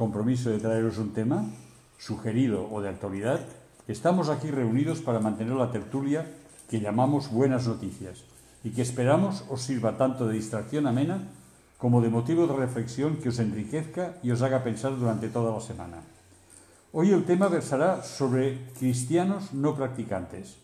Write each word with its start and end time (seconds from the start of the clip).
compromiso 0.00 0.48
de 0.48 0.58
traeros 0.58 0.96
un 0.96 1.12
tema, 1.12 1.44
sugerido 1.98 2.66
o 2.72 2.80
de 2.80 2.88
actualidad, 2.88 3.38
estamos 3.86 4.30
aquí 4.30 4.50
reunidos 4.50 5.02
para 5.02 5.20
mantener 5.20 5.52
la 5.52 5.70
tertulia 5.70 6.24
que 6.70 6.80
llamamos 6.80 7.30
Buenas 7.30 7.66
Noticias 7.66 8.24
y 8.64 8.70
que 8.70 8.80
esperamos 8.80 9.44
os 9.50 9.60
sirva 9.60 9.98
tanto 9.98 10.26
de 10.26 10.40
distracción 10.40 10.86
amena 10.86 11.28
como 11.76 12.00
de 12.00 12.08
motivo 12.08 12.46
de 12.46 12.56
reflexión 12.56 13.18
que 13.18 13.28
os 13.28 13.38
enriquezca 13.40 14.16
y 14.22 14.30
os 14.30 14.40
haga 14.40 14.64
pensar 14.64 14.96
durante 14.96 15.28
toda 15.28 15.52
la 15.52 15.60
semana. 15.60 16.00
Hoy 16.92 17.12
el 17.12 17.26
tema 17.26 17.48
versará 17.48 18.02
sobre 18.02 18.72
cristianos 18.78 19.52
no 19.52 19.76
practicantes. 19.76 20.56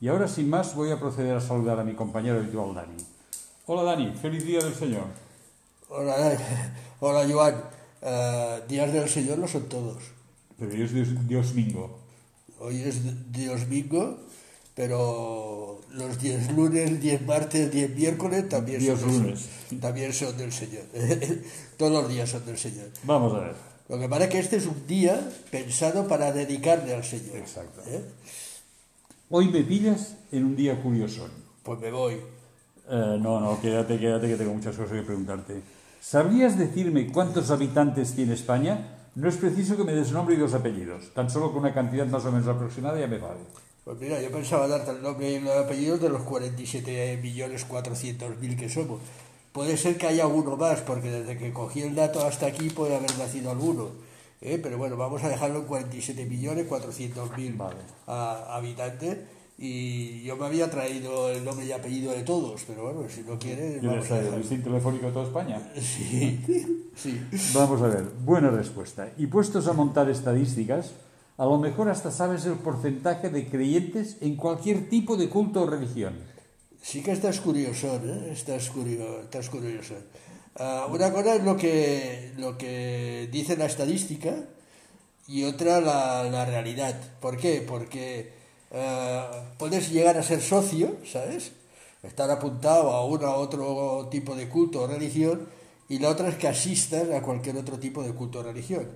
Y 0.00 0.08
ahora, 0.08 0.26
sin 0.26 0.50
más, 0.50 0.74
voy 0.74 0.90
a 0.90 0.98
proceder 0.98 1.36
a 1.36 1.40
saludar 1.40 1.78
a 1.78 1.84
mi 1.84 1.94
compañero 1.94 2.38
habitual, 2.38 2.74
Dani. 2.74 2.96
Hola, 3.66 3.84
Dani. 3.84 4.10
Feliz 4.10 4.44
Día 4.44 4.58
del 4.58 4.74
Señor. 4.74 5.06
Hola, 5.88 6.36
hola 6.98 7.24
Joan. 7.30 7.71
Uh, 8.02 8.66
días 8.68 8.92
del 8.92 9.08
Señor 9.08 9.38
no 9.38 9.46
son 9.46 9.68
todos. 9.68 10.02
Pero 10.58 10.72
hoy 10.72 10.82
es 10.82 10.92
Dios, 10.92 11.08
Dios 11.28 11.54
Mingo. 11.54 11.98
Hoy 12.58 12.82
es 12.82 13.00
Dios 13.32 13.68
Mingo, 13.68 14.18
pero 14.74 15.80
los 15.92 16.18
10 16.18 16.52
lunes, 16.52 17.00
10 17.00 17.26
martes, 17.26 17.70
10 17.70 17.96
miércoles 17.96 18.48
también, 18.48 18.80
Dios 18.80 19.00
son, 19.00 19.12
lunes. 19.12 19.48
también 19.80 20.12
son 20.12 20.36
del 20.36 20.52
Señor. 20.52 20.82
todos 21.76 21.92
los 21.92 22.08
días 22.08 22.28
son 22.28 22.44
del 22.44 22.58
Señor. 22.58 22.88
Vamos 23.04 23.34
a 23.34 23.40
ver. 23.40 23.54
Lo 23.88 23.98
que 23.98 24.08
pasa 24.08 24.24
es 24.24 24.30
que 24.30 24.38
este 24.38 24.56
es 24.56 24.66
un 24.66 24.86
día 24.86 25.20
pensado 25.50 26.08
para 26.08 26.32
dedicarle 26.32 26.94
al 26.94 27.04
Señor. 27.04 27.36
Exacto. 27.36 27.82
¿eh? 27.86 28.02
Hoy 29.30 29.48
me 29.48 29.62
pillas 29.62 30.16
en 30.32 30.44
un 30.44 30.56
día 30.56 30.80
curioso. 30.82 31.28
Pues 31.62 31.78
me 31.78 31.90
voy. 31.90 32.14
Eh, 32.14 33.18
no, 33.20 33.40
no, 33.40 33.60
quédate, 33.60 33.98
quédate, 33.98 34.28
que 34.28 34.36
tengo 34.36 34.54
muchas 34.54 34.76
cosas 34.76 34.92
que 34.92 35.02
preguntarte. 35.02 35.62
¿Sabrías 36.12 36.58
decirme 36.58 37.06
cuántos 37.12 37.52
habitantes 37.52 38.14
tiene 38.14 38.34
España? 38.34 38.98
No 39.14 39.28
es 39.28 39.36
preciso 39.36 39.76
que 39.76 39.84
me 39.84 39.92
des 39.92 40.10
nombre 40.10 40.34
y 40.34 40.38
dos 40.38 40.52
apellidos, 40.52 41.14
tan 41.14 41.30
solo 41.30 41.50
con 41.52 41.60
una 41.60 41.72
cantidad 41.72 42.06
más 42.06 42.24
o 42.24 42.32
menos 42.32 42.48
aproximada 42.48 42.98
ya 42.98 43.06
me 43.06 43.18
vale. 43.18 43.38
Pues 43.84 44.00
mira, 44.00 44.20
yo 44.20 44.32
pensaba 44.32 44.66
darte 44.66 44.90
el 44.90 45.00
nombre 45.00 45.30
y 45.30 45.38
los 45.38 45.56
apellidos 45.56 46.00
de 46.00 46.08
los 46.08 46.22
47.400.000 46.22 48.56
que 48.58 48.68
somos. 48.68 49.00
Puede 49.52 49.76
ser 49.76 49.96
que 49.96 50.08
haya 50.08 50.26
uno 50.26 50.56
más, 50.56 50.80
porque 50.80 51.08
desde 51.08 51.38
que 51.38 51.52
cogí 51.52 51.82
el 51.82 51.94
dato 51.94 52.26
hasta 52.26 52.46
aquí 52.46 52.68
puede 52.70 52.96
haber 52.96 53.16
nacido 53.18 53.52
alguno. 53.52 53.90
¿eh? 54.40 54.58
Pero 54.60 54.78
bueno, 54.78 54.96
vamos 54.96 55.22
a 55.22 55.28
dejarlo 55.28 55.60
en 55.60 55.68
47.400.000 55.68 57.56
Vale. 57.56 57.76
a- 58.08 58.56
habitantes. 58.56 59.18
Y 59.64 60.24
yo 60.24 60.36
me 60.36 60.46
había 60.46 60.68
traído 60.68 61.30
el 61.30 61.44
nombre 61.44 61.64
y 61.64 61.70
apellido 61.70 62.10
de 62.10 62.24
todos, 62.24 62.64
pero 62.66 62.82
bueno, 62.82 63.08
si 63.08 63.20
no 63.20 63.38
quieres, 63.38 63.78
¿Quieres 63.78 64.08
vamos 64.08 64.10
a 64.10 64.18
el 64.18 64.40
listín 64.40 64.60
telefónico 64.60 65.06
de 65.06 65.12
toda 65.12 65.26
España? 65.26 65.62
Sí, 65.80 66.40
sí. 66.96 67.22
Vamos 67.54 67.80
a 67.80 67.86
ver, 67.86 68.02
buena 68.24 68.50
respuesta. 68.50 69.12
Y 69.18 69.28
puestos 69.28 69.68
a 69.68 69.72
montar 69.72 70.10
estadísticas, 70.10 70.94
a 71.36 71.44
lo 71.44 71.58
mejor 71.58 71.90
hasta 71.90 72.10
sabes 72.10 72.44
el 72.44 72.54
porcentaje 72.54 73.30
de 73.30 73.46
creyentes 73.46 74.16
en 74.20 74.34
cualquier 74.34 74.88
tipo 74.88 75.16
de 75.16 75.28
culto 75.28 75.62
o 75.62 75.66
religión. 75.70 76.14
Sí 76.82 77.00
que 77.00 77.12
estás 77.12 77.40
curioso, 77.40 78.00
¿eh? 78.04 78.30
Estás 78.32 78.68
curioso. 78.68 79.20
Estás 79.20 79.48
curioso. 79.48 79.94
Ah, 80.56 80.88
una 80.90 81.12
cosa 81.12 81.36
es 81.36 81.44
lo 81.44 81.56
que, 81.56 82.32
lo 82.36 82.58
que 82.58 83.28
dice 83.30 83.56
la 83.56 83.66
estadística 83.66 84.34
y 85.28 85.44
otra 85.44 85.80
la, 85.80 86.24
la 86.24 86.44
realidad. 86.46 87.00
¿Por 87.20 87.36
qué? 87.36 87.64
Porque 87.64 88.41
ah, 88.72 89.30
puedes 89.58 89.90
llegar 89.90 90.16
a 90.16 90.22
ser 90.22 90.40
socio, 90.40 90.96
¿sabes? 91.10 91.52
Estar 92.02 92.30
apuntado 92.30 92.90
a 92.90 93.04
uno 93.06 93.26
a 93.26 93.36
otro 93.36 94.08
tipo 94.10 94.34
de 94.34 94.48
culto 94.48 94.82
o 94.82 94.86
religión 94.86 95.46
y 95.88 95.98
la 95.98 96.08
otra 96.08 96.28
es 96.28 96.36
que 96.36 96.48
asistas 96.48 97.10
a 97.10 97.22
cualquier 97.22 97.56
otro 97.56 97.78
tipo 97.78 98.02
de 98.02 98.12
culto 98.12 98.40
o 98.40 98.42
religión. 98.42 98.86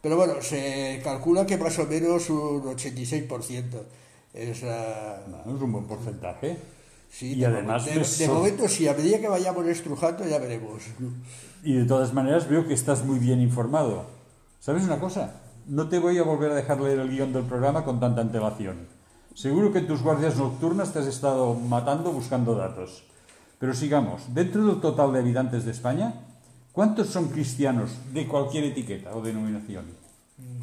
Pero 0.00 0.16
bueno, 0.16 0.34
se 0.42 1.00
calcula 1.04 1.46
que 1.46 1.56
más 1.56 1.78
o 1.78 1.86
menos 1.86 2.28
un 2.28 2.62
86% 2.64 3.64
es 4.34 4.62
la, 4.62 5.22
Bueno, 5.44 5.56
es 5.56 5.62
un 5.62 5.72
buen 5.72 5.84
porcentaje. 5.86 6.56
Sí, 7.10 7.32
Y 7.34 7.40
de 7.40 7.46
además 7.46 7.86
momen- 7.86 8.18
me 8.18 8.26
de, 8.26 8.28
momento 8.28 8.68
sí, 8.68 8.88
a 8.88 8.94
medida 8.94 9.20
que 9.20 9.28
vayamos 9.28 9.66
estrujando 9.66 10.26
ya 10.26 10.38
veremos. 10.38 10.82
Y 11.62 11.74
de 11.74 11.84
todas 11.84 12.12
maneras 12.12 12.48
veo 12.48 12.66
que 12.66 12.74
estás 12.74 13.04
muy 13.04 13.18
bien 13.18 13.40
informado. 13.40 14.06
¿Sabes 14.60 14.82
una 14.84 14.98
cosa? 14.98 15.40
No 15.66 15.88
te 15.88 15.98
voy 15.98 16.18
a 16.18 16.22
volver 16.22 16.50
a 16.52 16.54
dejar 16.54 16.80
leer 16.80 16.98
el 16.98 17.10
guion 17.10 17.32
del 17.32 17.44
programa 17.44 17.84
con 17.84 18.00
tanta 18.00 18.22
antelación. 18.22 18.88
Seguro 19.34 19.72
que 19.72 19.78
en 19.80 19.86
tus 19.86 20.02
guardias 20.02 20.36
nocturnas 20.36 20.92
te 20.92 20.98
has 21.00 21.06
estado 21.06 21.54
matando 21.54 22.12
buscando 22.12 22.54
datos. 22.54 23.04
Pero 23.58 23.74
sigamos. 23.74 24.22
Dentro 24.34 24.66
del 24.66 24.80
total 24.80 25.12
de 25.12 25.20
habitantes 25.20 25.64
de 25.64 25.70
España, 25.70 26.14
¿cuántos 26.72 27.08
son 27.08 27.28
cristianos 27.28 27.90
de 28.12 28.26
cualquier 28.26 28.64
etiqueta 28.64 29.14
o 29.14 29.22
denominación? 29.22 29.84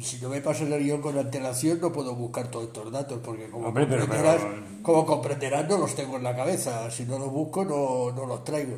Si 0.00 0.18
no 0.20 0.28
me 0.28 0.40
pasas 0.40 0.68
el 0.68 0.82
guion 0.82 1.00
con 1.00 1.16
antelación 1.18 1.80
no 1.80 1.90
puedo 1.92 2.14
buscar 2.14 2.48
todos 2.50 2.66
estos 2.66 2.92
datos 2.92 3.20
porque 3.24 3.48
como, 3.48 3.68
Hombre, 3.68 3.86
pero- 3.86 4.02
comprenderás, 4.02 4.40
pero- 4.42 4.82
como 4.82 5.06
comprenderás 5.06 5.68
no 5.68 5.78
los 5.78 5.94
tengo 5.94 6.16
en 6.16 6.22
la 6.22 6.36
cabeza. 6.36 6.90
Si 6.90 7.04
no 7.04 7.18
los 7.18 7.30
busco 7.30 7.64
no, 7.64 8.12
no 8.14 8.26
los 8.26 8.44
traigo. 8.44 8.76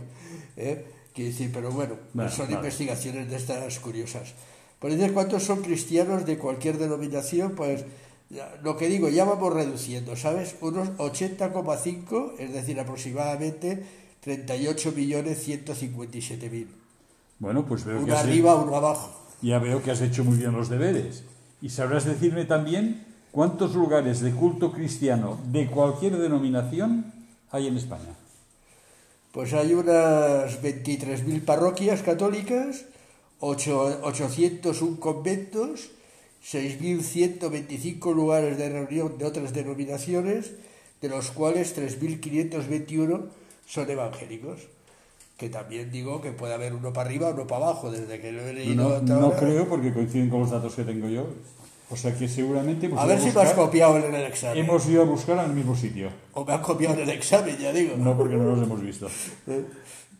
¿eh? 0.56 0.86
Quiero 1.12 1.30
decir, 1.30 1.50
pero 1.52 1.70
bueno, 1.70 1.94
Bueno, 2.14 2.30
son 2.30 2.46
vale. 2.46 2.56
investigaciones 2.56 3.28
de 3.28 3.36
estas 3.36 3.78
curiosas. 3.80 4.32
Por 4.78 4.90
decir 4.90 5.12
cuántos 5.12 5.42
son 5.44 5.60
cristianos 5.62 6.24
de 6.24 6.38
cualquier 6.38 6.78
denominación, 6.78 7.52
pues 7.56 7.84
lo 8.62 8.76
que 8.76 8.88
digo, 8.88 9.08
ya 9.08 9.24
vamos 9.24 9.52
reduciendo, 9.52 10.16
¿sabes? 10.16 10.56
Unos 10.60 10.88
80,5, 10.96 12.32
es 12.38 12.52
decir, 12.52 12.78
aproximadamente 12.80 13.82
38.157.000. 14.24 16.66
Bueno, 17.38 17.66
pues 17.66 17.84
veo 17.84 17.98
que 17.98 18.04
Uno 18.04 18.14
has, 18.14 18.24
arriba, 18.24 18.54
uno 18.54 18.76
abajo. 18.76 19.10
ya 19.42 19.58
veo 19.58 19.82
que 19.82 19.90
has 19.90 20.00
hecho 20.00 20.24
muy 20.24 20.36
bien 20.38 20.52
los 20.52 20.68
deberes. 20.68 21.24
Y 21.60 21.70
sabrás 21.70 22.04
decirme 22.04 22.44
también 22.44 23.04
cuántos 23.32 23.74
lugares 23.74 24.20
de 24.20 24.30
culto 24.32 24.72
cristiano 24.72 25.38
de 25.46 25.66
cualquier 25.66 26.16
denominación 26.18 27.12
hay 27.50 27.66
en 27.66 27.76
España. 27.76 28.14
Pues 29.32 29.52
hay 29.54 29.74
unas 29.74 30.62
23.000 30.62 31.44
parroquias 31.44 32.02
católicas, 32.02 32.84
ocho- 33.40 34.00
801 34.02 35.00
conventos, 35.00 35.90
6.125 36.44 38.14
lugares 38.14 38.58
de 38.58 38.68
reunión 38.68 39.16
de 39.18 39.24
otras 39.24 39.52
denominaciones, 39.52 40.52
de 41.00 41.08
los 41.08 41.30
cuales 41.30 41.76
3.521 41.76 43.22
son 43.66 43.90
evangélicos. 43.90 44.60
Que 45.36 45.48
también 45.48 45.90
digo 45.90 46.20
que 46.20 46.30
puede 46.32 46.54
haber 46.54 46.72
uno 46.74 46.92
para 46.92 47.08
arriba, 47.08 47.30
uno 47.30 47.46
para 47.46 47.66
abajo, 47.66 47.90
desde 47.90 48.20
que 48.20 48.30
lo 48.32 48.42
he 48.42 48.52
leído 48.52 48.74
No, 48.88 48.94
hasta 48.94 49.14
no 49.14 49.26
ahora. 49.26 49.38
creo 49.38 49.68
porque 49.68 49.92
coinciden 49.92 50.30
con 50.30 50.40
los 50.40 50.50
datos 50.50 50.74
que 50.74 50.84
tengo 50.84 51.08
yo. 51.08 51.26
O 51.90 51.96
sea 51.96 52.16
que 52.16 52.28
seguramente 52.28 52.86
hemos, 52.86 52.98
A 53.00 53.06
ver 53.06 53.20
si 53.20 53.30
me 53.32 53.40
has 53.42 53.52
copiado 53.52 53.98
en 53.98 54.14
el 54.14 54.24
examen. 54.24 54.58
hemos 54.64 54.86
ido 54.88 55.02
a 55.02 55.04
buscar 55.04 55.38
al 55.38 55.52
mismo 55.52 55.76
sitio. 55.76 56.10
O 56.32 56.44
me 56.44 56.52
has 56.52 56.60
copiado 56.60 56.94
en 56.94 57.00
el 57.02 57.10
examen, 57.10 57.56
ya 57.58 57.72
digo. 57.72 57.96
No 57.98 58.16
porque 58.16 58.36
no 58.36 58.44
los 58.44 58.62
hemos 58.62 58.80
visto. 58.80 59.08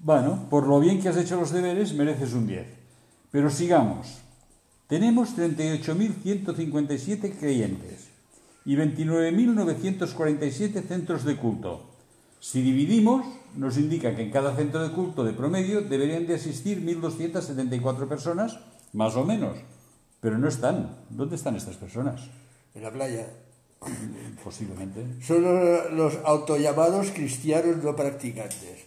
Bueno, 0.05 0.49
por 0.51 0.67
lo 0.67 0.81
bien 0.81 1.01
que 1.01 1.09
has 1.11 1.17
hecho 1.17 1.37
los 1.37 1.53
deberes, 1.53 1.93
mereces 1.95 2.33
un 2.33 2.49
10. 2.49 2.67
Pero 3.31 3.49
sigamos. 3.49 4.22
Tenemos 4.93 5.33
38.157 5.39 7.39
creyentes 7.41 8.11
y 8.67 8.77
29.947 8.77 10.87
centros 10.87 11.25
de 11.25 11.39
culto. 11.39 11.89
Si 12.41 12.61
dividimos, 12.61 13.25
nos 13.57 13.79
indica 13.79 14.15
que 14.15 14.21
en 14.21 14.31
cada 14.31 14.55
centro 14.55 14.87
de 14.87 14.95
culto 14.95 15.25
de 15.25 15.33
promedio 15.33 15.81
deberían 15.81 16.27
de 16.27 16.35
asistir 16.35 16.85
1.274 16.85 18.07
personas, 18.07 18.59
más 18.93 19.17
o 19.17 19.25
menos. 19.25 19.57
Pero 20.21 20.37
no 20.37 20.47
están. 20.47 20.95
¿Dónde 21.09 21.37
están 21.37 21.57
estas 21.57 21.79
personas? 21.79 22.29
En 22.75 22.83
la 22.83 22.91
playa. 22.91 23.29
Posiblemente. 24.45 25.07
son 25.23 25.43
los, 25.97 26.19
autollamados 26.23 27.13
cristianos 27.13 27.83
no 27.83 27.97
practicantes. 27.97 28.85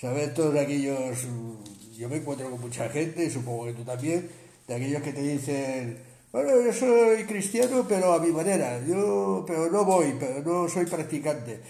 ¿Sabes? 0.00 0.32
Todos 0.32 0.54
aquellos, 0.54 1.24
mm, 1.24 1.54
yo 1.98 2.08
me 2.08 2.18
encuentro 2.18 2.48
con 2.48 2.60
mucha 2.60 2.88
gente, 2.88 3.28
supongo 3.28 3.64
que 3.64 3.72
tú 3.72 3.82
también, 3.82 4.28
de 4.70 4.76
aquellos 4.76 5.02
que 5.02 5.12
te 5.12 5.20
dicen, 5.22 5.98
bueno, 6.30 6.50
yo 6.64 6.72
soy 6.72 7.24
cristiano, 7.24 7.84
pero 7.88 8.12
a 8.12 8.20
mi 8.20 8.30
manera, 8.30 8.80
yo, 8.86 9.42
pero 9.44 9.68
no 9.68 9.84
voy, 9.84 10.14
pero 10.18 10.42
no 10.44 10.68
soy 10.68 10.86
practicante. 10.86 11.60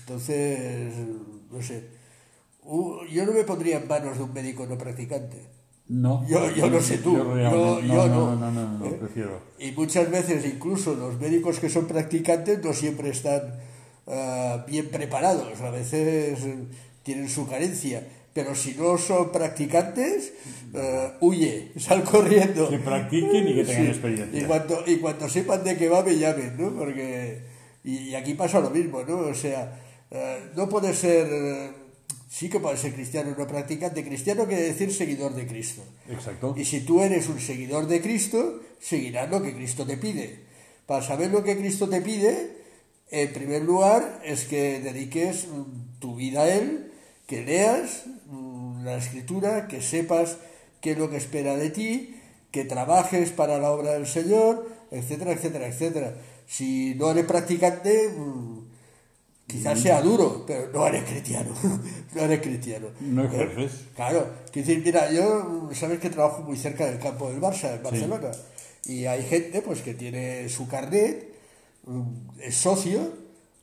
Entonces, 0.00 0.94
no 1.50 1.60
sé, 1.62 1.88
yo 3.10 3.26
no 3.26 3.32
me 3.32 3.44
pondría 3.44 3.76
en 3.76 3.86
manos 3.86 4.16
de 4.16 4.24
un 4.24 4.32
médico 4.32 4.64
no 4.66 4.78
practicante. 4.78 5.46
No. 5.88 6.26
Yo- 6.26 6.50
yo 6.52 6.70
no 6.70 6.80
sé 6.80 6.98
tú, 6.98 7.14
Yo, 7.18 7.36
yo- 7.36 7.80
yo 7.80 8.08
no, 8.08 8.34
no. 8.36 8.50
no, 8.50 8.78
no, 8.78 8.86
¿Eh? 8.86 8.96
prefiero. 8.98 9.38
Y 9.58 9.72
muchas 9.72 10.10
veces 10.10 10.46
incluso 10.46 10.94
los 10.94 11.20
médicos 11.20 11.58
que 11.60 11.68
son 11.68 11.86
practicantes 11.86 12.64
no 12.64 12.72
siempre 12.72 13.10
están 13.10 13.42
ah, 14.06 14.64
bien 14.66 14.88
preparados, 14.88 15.60
a 15.60 15.70
veces 15.70 16.42
eh, 16.44 16.64
tienen 17.02 17.28
su 17.28 17.46
carencia, 17.46 18.06
pero 18.34 18.54
si 18.54 18.74
no 18.74 18.96
son 18.98 19.30
practicantes, 19.32 20.32
ah, 20.74 21.16
huye, 21.20 21.72
sal 21.78 22.02
corriendo. 22.04 22.68
Que 22.70 22.78
practiquen 22.78 23.48
y 23.48 23.54
que 23.54 23.64
tengan 23.64 23.84
Sí. 23.84 23.90
experiencia. 23.90 24.40
Y 24.40 24.44
cuando, 24.44 24.82
y 24.86 24.96
cuando 24.96 25.28
sepan 25.28 25.62
de 25.64 25.76
qué 25.76 25.88
va, 25.88 26.02
me 26.02 26.16
llamen, 26.16 26.56
¿no? 26.58 26.74
Porque, 26.76 27.42
y, 27.84 27.98
y 28.10 28.14
aquí 28.14 28.34
pasa 28.34 28.60
lo 28.60 28.70
mismo, 28.70 29.02
¿no? 29.02 29.18
O 29.18 29.34
sea, 29.34 29.78
eh, 30.10 30.50
no 30.56 30.68
puede 30.68 30.94
ser 30.94 31.26
eh, 31.30 31.70
sí 32.28 32.48
que 32.48 32.60
puede 32.60 32.76
ser 32.78 32.94
cristiano 32.94 33.34
no 33.36 33.46
practicante. 33.46 34.02
Cristiano 34.04 34.46
quiere 34.46 34.62
decir 34.62 34.92
seguidor 34.92 35.34
de 35.34 35.46
Cristo. 35.46 35.82
Exacto. 36.08 36.54
Y 36.56 36.64
si 36.64 36.80
tú 36.80 37.02
eres 37.02 37.28
un 37.28 37.38
seguidor 37.40 37.86
de 37.86 38.00
Cristo, 38.00 38.60
seguirás 38.80 39.30
lo 39.30 39.42
que 39.42 39.52
Cristo 39.54 39.84
te 39.86 39.98
pide. 39.98 40.40
Para 40.86 41.02
saber 41.02 41.30
lo 41.30 41.44
que 41.44 41.56
Cristo 41.56 41.88
te 41.88 42.00
pide, 42.00 42.56
en 43.10 43.32
primer 43.32 43.62
lugar 43.62 44.20
es 44.24 44.44
que 44.44 44.80
dediques 44.80 45.46
tu 45.98 46.16
vida 46.16 46.42
a 46.44 46.54
Él, 46.54 46.91
que 47.32 47.40
leas 47.40 48.04
mm, 48.26 48.84
la 48.84 48.98
escritura, 48.98 49.66
que 49.66 49.80
sepas 49.80 50.36
qué 50.82 50.90
es 50.92 50.98
lo 50.98 51.08
que 51.08 51.16
espera 51.16 51.56
de 51.56 51.70
ti, 51.70 52.20
que 52.50 52.66
trabajes 52.66 53.30
para 53.30 53.56
la 53.58 53.70
obra 53.70 53.92
del 53.92 54.06
Señor, 54.06 54.68
etcétera, 54.90 55.32
etcétera, 55.32 55.66
etcétera. 55.66 56.14
Si 56.46 56.94
no 56.96 57.10
eres 57.10 57.24
practicante, 57.24 58.10
mm, 58.10 58.58
quizás 59.46 59.80
sea 59.80 60.02
duro, 60.02 60.44
pero 60.46 60.68
no 60.74 60.86
eres 60.86 61.04
cristiano. 61.04 61.54
no 62.14 62.20
eres 62.20 62.42
cristiano. 62.42 62.88
No 63.00 63.24
ejerces. 63.24 63.80
Claro, 63.96 64.26
quiero 64.52 64.68
decir, 64.68 64.84
mira, 64.84 65.10
yo 65.10 65.70
sabes 65.72 66.00
que 66.00 66.10
trabajo 66.10 66.42
muy 66.42 66.58
cerca 66.58 66.84
del 66.84 66.98
campo 66.98 67.30
del 67.30 67.40
Barça, 67.40 67.74
en 67.74 67.82
Barcelona, 67.82 68.30
y 68.84 69.06
hay 69.06 69.22
gente 69.22 69.62
pues 69.62 69.80
que 69.80 69.94
tiene 69.94 70.50
su 70.50 70.68
carnet, 70.68 71.32
mm, 71.86 72.40
es 72.42 72.56
socio, 72.56 73.10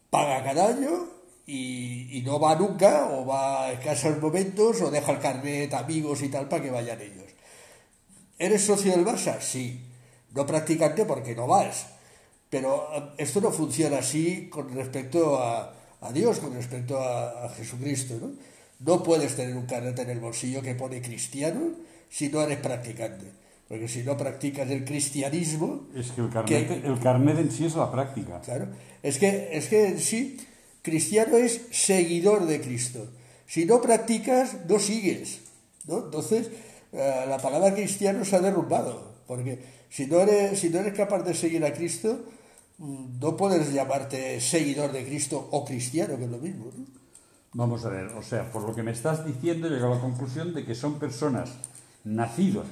paga 0.09 0.43
cada 0.43 0.69
año 0.69 1.18
y, 1.49 2.17
y 2.17 2.21
no 2.21 2.39
va 2.39 2.55
nunca, 2.55 3.09
o 3.11 3.25
va 3.25 3.65
a 3.65 3.71
escasos 3.73 4.21
momentos, 4.21 4.81
o 4.81 4.91
deja 4.91 5.11
el 5.11 5.19
carnet 5.19 5.73
amigos 5.73 6.21
y 6.21 6.29
tal 6.29 6.47
para 6.47 6.63
que 6.63 6.69
vayan 6.69 7.01
ellos. 7.01 7.25
¿Eres 8.37 8.63
socio 8.63 8.91
del 8.91 9.05
Barça? 9.05 9.39
Sí. 9.41 9.81
No 10.35 10.45
practicante 10.45 11.05
porque 11.05 11.35
no 11.35 11.47
vas. 11.47 11.87
Pero 12.49 12.89
eh, 12.93 13.03
esto 13.17 13.41
no 13.41 13.51
funciona 13.51 13.97
así 13.97 14.47
con 14.49 14.73
respecto 14.73 15.39
a, 15.39 15.73
a 16.01 16.11
Dios, 16.11 16.39
con 16.39 16.53
respecto 16.53 16.99
a, 16.99 17.45
a 17.45 17.49
Jesucristo. 17.49 18.15
¿no? 18.21 18.31
no 18.79 19.03
puedes 19.03 19.35
tener 19.35 19.55
un 19.55 19.65
carnet 19.65 19.97
en 19.99 20.09
el 20.09 20.19
bolsillo 20.19 20.61
que 20.61 20.75
pone 20.75 21.01
cristiano 21.01 21.71
si 22.09 22.29
no 22.29 22.41
eres 22.41 22.59
practicante. 22.59 23.25
Porque 23.67 23.87
si 23.87 24.01
no 24.01 24.17
practicas 24.17 24.69
el 24.71 24.83
cristianismo... 24.83 25.87
Es 25.93 26.11
que 26.11 26.21
el 26.21 26.29
carnet, 26.29 26.83
el 26.83 26.99
carnet 26.99 27.37
en 27.37 27.51
sí 27.51 27.65
es 27.65 27.75
la 27.75 27.91
práctica. 27.91 28.41
Claro. 28.41 28.67
Es 29.03 29.19
que, 29.19 29.49
es 29.51 29.67
que 29.67 29.89
en 29.89 29.99
sí, 29.99 30.37
cristiano 30.89 31.37
es 31.37 31.61
seguidor 31.71 32.45
de 32.45 32.61
Cristo. 32.61 33.07
Si 33.45 33.65
no 33.65 33.81
practicas, 33.81 34.57
no 34.67 34.79
sigues. 34.79 35.41
¿no? 35.87 36.05
Entonces, 36.05 36.49
eh, 36.91 37.25
la 37.27 37.37
palabra 37.37 37.73
cristiano 37.73 38.25
se 38.25 38.35
ha 38.35 38.39
derrumbado. 38.39 39.09
Porque 39.27 39.63
si 39.89 40.07
no, 40.07 40.19
eres, 40.19 40.59
si 40.59 40.69
no 40.69 40.79
eres 40.79 40.93
capaz 40.93 41.23
de 41.23 41.33
seguir 41.33 41.63
a 41.65 41.73
Cristo, 41.73 42.25
mm, 42.77 43.19
no 43.19 43.37
puedes 43.37 43.71
llamarte 43.73 44.41
seguidor 44.41 44.91
de 44.91 45.05
Cristo 45.05 45.49
o 45.51 45.65
cristiano, 45.65 46.17
que 46.17 46.25
es 46.25 46.31
lo 46.31 46.39
mismo. 46.39 46.71
¿no? 46.75 46.85
Vamos 47.53 47.85
a 47.85 47.89
ver, 47.89 48.07
o 48.07 48.21
sea, 48.21 48.51
por 48.51 48.63
lo 48.63 48.75
que 48.75 48.83
me 48.83 48.91
estás 48.91 49.25
diciendo, 49.25 49.67
llego 49.67 49.87
a 49.87 49.95
la 49.95 50.01
conclusión 50.01 50.53
de 50.53 50.65
que 50.65 50.75
son 50.75 50.99
personas 50.99 51.51
nacidas 52.03 52.67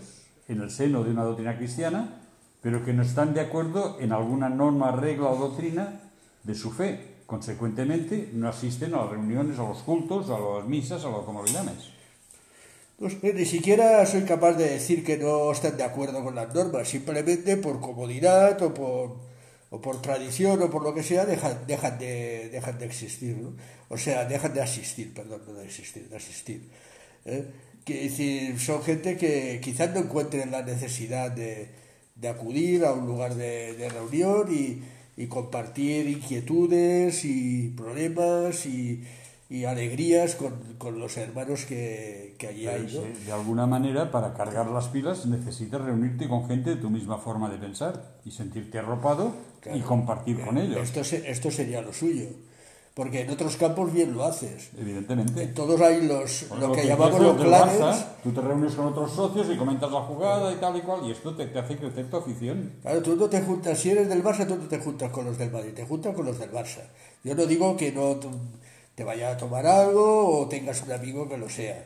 en 0.47 0.61
el 0.61 0.69
seno 0.69 1.03
de 1.03 1.11
una 1.11 1.23
doctrina 1.23 1.57
cristiana, 1.57 2.21
pero 2.61 2.85
que 2.85 2.93
no 2.93 3.01
están 3.01 3.33
de 3.33 3.41
acuerdo 3.41 3.97
en 3.99 4.11
alguna 4.11 4.49
norma, 4.49 4.91
regla 4.91 5.29
o 5.29 5.37
doctrina 5.37 5.99
de 6.43 6.55
su 6.55 6.71
fe. 6.71 7.06
Consecuentemente, 7.27 8.29
no 8.31 8.47
asisten 8.47 8.93
a 8.93 8.99
las 8.99 9.09
reuniones, 9.09 9.59
a 9.59 9.63
los 9.63 9.79
cultos, 9.79 10.29
a 10.29 10.39
las 10.39 10.65
misas, 10.65 11.03
a 11.03 11.09
lo 11.09 11.25
como. 11.25 11.43
Pues 12.97 13.21
ni 13.21 13.43
siquiera 13.43 14.05
soy 14.05 14.21
capaz 14.21 14.53
de 14.53 14.69
decir 14.69 15.03
que 15.03 15.17
no 15.17 15.51
están 15.51 15.75
de 15.75 15.83
acuerdo 15.83 16.23
con 16.23 16.35
las 16.35 16.55
normas, 16.55 16.87
simplemente 16.87 17.57
por 17.57 17.81
comodidad 17.81 18.59
o 18.61 18.73
por, 18.73 19.17
o 19.69 19.81
por 19.81 20.01
tradición 20.01 20.61
o 20.61 20.69
por 20.69 20.83
lo 20.83 20.95
que 20.95 21.03
sea, 21.03 21.25
dejan, 21.25 21.67
de, 21.67 22.49
dejan 22.49 22.79
de 22.79 22.85
existir, 22.85 23.35
¿no? 23.35 23.53
O 23.89 23.97
sea, 23.97 24.23
dejan 24.23 24.53
de 24.53 24.61
asistir, 24.61 25.13
perdón, 25.13 25.41
no 25.45 25.53
de 25.55 25.65
existir, 25.65 26.07
de 26.07 26.15
asistir. 26.15 26.69
¿eh? 27.25 27.45
Decir, 27.85 28.57
son 28.57 28.81
gente 28.83 29.17
que 29.17 29.59
quizás 29.61 29.93
no 29.93 29.99
encuentren 29.99 30.49
la 30.49 30.61
necesidad 30.61 31.29
de, 31.29 31.67
de 32.15 32.27
acudir 32.29 32.85
a 32.85 32.93
un 32.93 33.05
lugar 33.05 33.35
de 33.35 33.89
reunión 33.93 34.47
y, 34.49 34.81
y, 35.17 35.27
compartir 35.27 36.07
inquietudes 36.07 37.25
y 37.25 37.69
problemas 37.69 38.65
y, 38.65 39.03
y 39.49 39.65
alegrías 39.65 40.35
con, 40.35 40.53
con, 40.77 40.99
los 40.99 41.17
hermanos 41.17 41.65
que, 41.65 42.35
que 42.37 42.47
allí 42.47 42.67
hay. 42.67 42.87
¿no? 42.93 43.25
De 43.25 43.31
alguna 43.31 43.65
manera, 43.65 44.11
para 44.11 44.33
cargar 44.33 44.67
las 44.67 44.87
pilas, 44.87 45.25
necesitas 45.25 45.81
reunirte 45.81 46.29
con 46.29 46.47
gente 46.47 46.69
de 46.69 46.75
tu 46.77 46.89
misma 46.89 47.17
forma 47.17 47.49
de 47.49 47.57
pensar 47.57 48.19
y 48.23 48.31
sentirte 48.31 48.79
arropado 48.79 49.35
claro, 49.59 49.77
y 49.77 49.81
compartir 49.81 50.39
con 50.39 50.57
ellos. 50.57 50.77
Esto, 50.81 51.01
esto 51.01 51.51
sería 51.51 51.81
lo 51.81 51.91
suyo 51.91 52.27
porque 52.97 53.21
en 53.21 53.29
otros 53.29 53.57
campos 53.57 53.93
bien 53.93 54.15
lo 54.15 54.23
haces. 54.23 54.71
Evidentemente. 54.75 55.43
En 55.43 55.53
todos 55.53 55.79
hay 55.81 56.01
los, 56.07 56.49
lo 56.49 56.71
que 56.71 56.81
que 56.81 56.87
llamamos 56.87 57.21
los 57.21 57.37
del 57.37 57.45
clanes. 57.45 57.79
Barça, 57.79 58.05
tú 58.23 58.31
te 58.31 58.41
reúnes 58.41 58.73
con 58.73 58.87
otros 58.87 59.11
socios 59.11 59.47
y 59.53 59.55
comentas 59.55 59.91
la 59.91 60.01
jugada 60.01 60.51
y 60.51 60.55
tal 60.55 60.75
y 60.77 60.81
cual, 60.81 61.05
y 61.05 61.11
esto 61.11 61.35
te, 61.35 61.45
te 61.45 61.59
hace 61.59 61.77
crecer 61.77 62.09
tu 62.09 62.17
afición. 62.17 62.73
Claro, 62.81 63.03
tú 63.03 63.15
no 63.15 63.29
te 63.29 63.39
juntas, 63.41 63.77
si 63.77 63.91
eres 63.91 64.09
del 64.09 64.23
Barça, 64.23 64.47
tú 64.47 64.55
no 64.55 64.67
te 64.67 64.79
juntas 64.79 65.11
con 65.11 65.25
los 65.25 65.37
del 65.37 65.51
Madrid, 65.51 65.73
te 65.75 65.85
juntas 65.85 66.15
con 66.15 66.25
los 66.25 66.39
del 66.39 66.51
Barça. 66.51 66.81
Yo 67.23 67.35
no 67.35 67.45
digo 67.45 67.77
que 67.77 67.91
no 67.91 68.17
te 68.95 69.03
vaya 69.03 69.29
a 69.29 69.37
tomar 69.37 69.67
algo 69.67 70.39
o 70.39 70.47
tengas 70.47 70.81
un 70.81 70.91
amigo 70.91 71.29
que 71.29 71.37
lo 71.37 71.49
sea, 71.49 71.85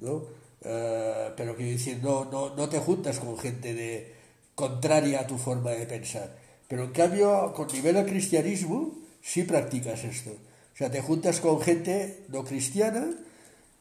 ¿no? 0.00 0.22
Eh, 0.62 1.30
pero 1.36 1.54
quiero 1.54 1.70
decir, 1.70 2.00
no, 2.02 2.24
no, 2.24 2.56
no 2.56 2.68
te 2.68 2.80
juntas 2.80 3.20
con 3.20 3.38
gente 3.38 3.74
de 3.74 4.12
contraria 4.56 5.20
a 5.20 5.26
tu 5.28 5.38
forma 5.38 5.70
de 5.70 5.86
pensar. 5.86 6.34
Pero 6.66 6.82
en 6.82 6.90
cambio, 6.90 7.52
con 7.54 7.68
nivel 7.68 7.96
al 7.96 8.06
cristianismo, 8.06 8.90
sí 9.22 9.44
practicas 9.44 10.02
esto. 10.02 10.32
O 10.78 10.80
sea, 10.80 10.92
te 10.92 11.00
juntas 11.00 11.40
con 11.40 11.60
gente 11.60 12.20
no 12.28 12.44
cristiana 12.44 13.10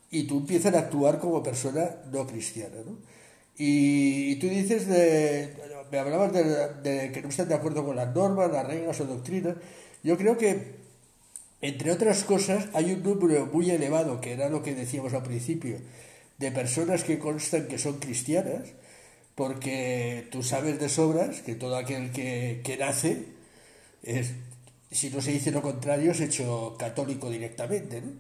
y 0.10 0.24
tú 0.24 0.40
empiezas 0.40 0.74
a 0.74 0.80
actuar 0.80 1.20
como 1.20 1.44
persona 1.44 1.92
no 2.12 2.26
cristiana, 2.26 2.78
¿no? 2.84 2.98
Y, 3.56 4.38
tú 4.38 4.48
dices 4.48 4.88
de, 4.88 5.54
me 5.92 6.00
hablabas 6.00 6.34
de, 6.34 6.44
de 6.82 7.12
que 7.12 7.22
no 7.22 7.30
están 7.30 7.50
de 7.50 7.54
acuerdo 7.54 7.86
con 7.86 7.96
las 7.96 8.16
normas, 8.16 8.52
las 8.52 8.66
reglas 8.66 9.00
o 9.00 9.06
doctrinas. 9.06 9.58
Yo 10.02 10.18
creo 10.18 10.40
que, 10.40 10.74
entre 11.62 11.92
otras 11.92 12.24
cosas, 12.24 12.68
hay 12.74 12.94
un 12.94 13.04
número 13.04 13.46
muy 13.46 13.70
elevado, 13.70 14.20
que 14.20 14.34
era 14.34 14.50
lo 14.50 14.64
que 14.64 14.74
decíamos 14.74 15.14
al 15.14 15.22
principio, 15.22 15.78
de 16.40 16.52
personas 16.52 17.04
que 17.04 17.20
constan 17.20 17.68
que 17.68 17.78
son 17.78 18.00
cristianas, 18.00 18.70
porque 19.36 20.28
tú 20.32 20.42
sabes 20.42 20.80
de 20.80 20.90
sobras 20.90 21.42
que 21.42 21.54
todo 21.54 21.78
aquel 21.78 22.12
que, 22.12 22.62
que 22.64 22.76
nace 22.78 23.26
es, 24.02 24.34
si 24.92 25.10
no 25.10 25.22
se 25.22 25.32
dice 25.32 25.52
lo 25.52 25.62
contrario, 25.62 26.12
es 26.12 26.20
hecho 26.22 26.76
católico 26.80 27.30
directamente, 27.30 28.02
¿no? 28.02 28.12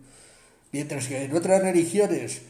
Mientras 0.71 1.07
que 1.07 1.23
en 1.23 1.35
otras 1.35 1.61
religiones 1.61 2.41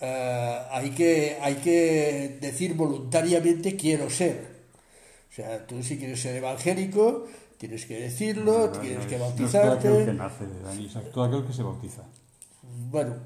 eh, 0.00 0.58
hay, 0.70 0.90
que, 0.90 1.36
hay 1.42 1.56
que 1.56 2.38
decir 2.40 2.74
voluntariamente 2.74 3.76
quiero 3.76 4.08
ser. 4.10 4.56
O 5.30 5.34
sea, 5.34 5.66
tú 5.66 5.82
si 5.82 5.98
quieres 5.98 6.20
ser 6.20 6.36
evangélico, 6.36 7.26
tienes 7.58 7.84
que 7.86 8.00
decirlo, 8.00 8.70
No, 8.72 8.80
tienes 8.80 9.06
que 9.06 9.16
es- 9.16 9.20
no 9.20 9.26
es 9.26 9.36
bautizarte. 9.38 9.88
todo 9.88 9.94
aquel 10.00 10.06
que 10.06 10.12
nace, 10.14 10.44
Dani, 10.64 10.84
Isaac, 10.86 11.04
todo 11.12 11.24
aquel 11.24 11.44
que 11.46 11.52
se 11.52 11.62
bautiza. 11.62 12.02
Bueno, 12.90 13.16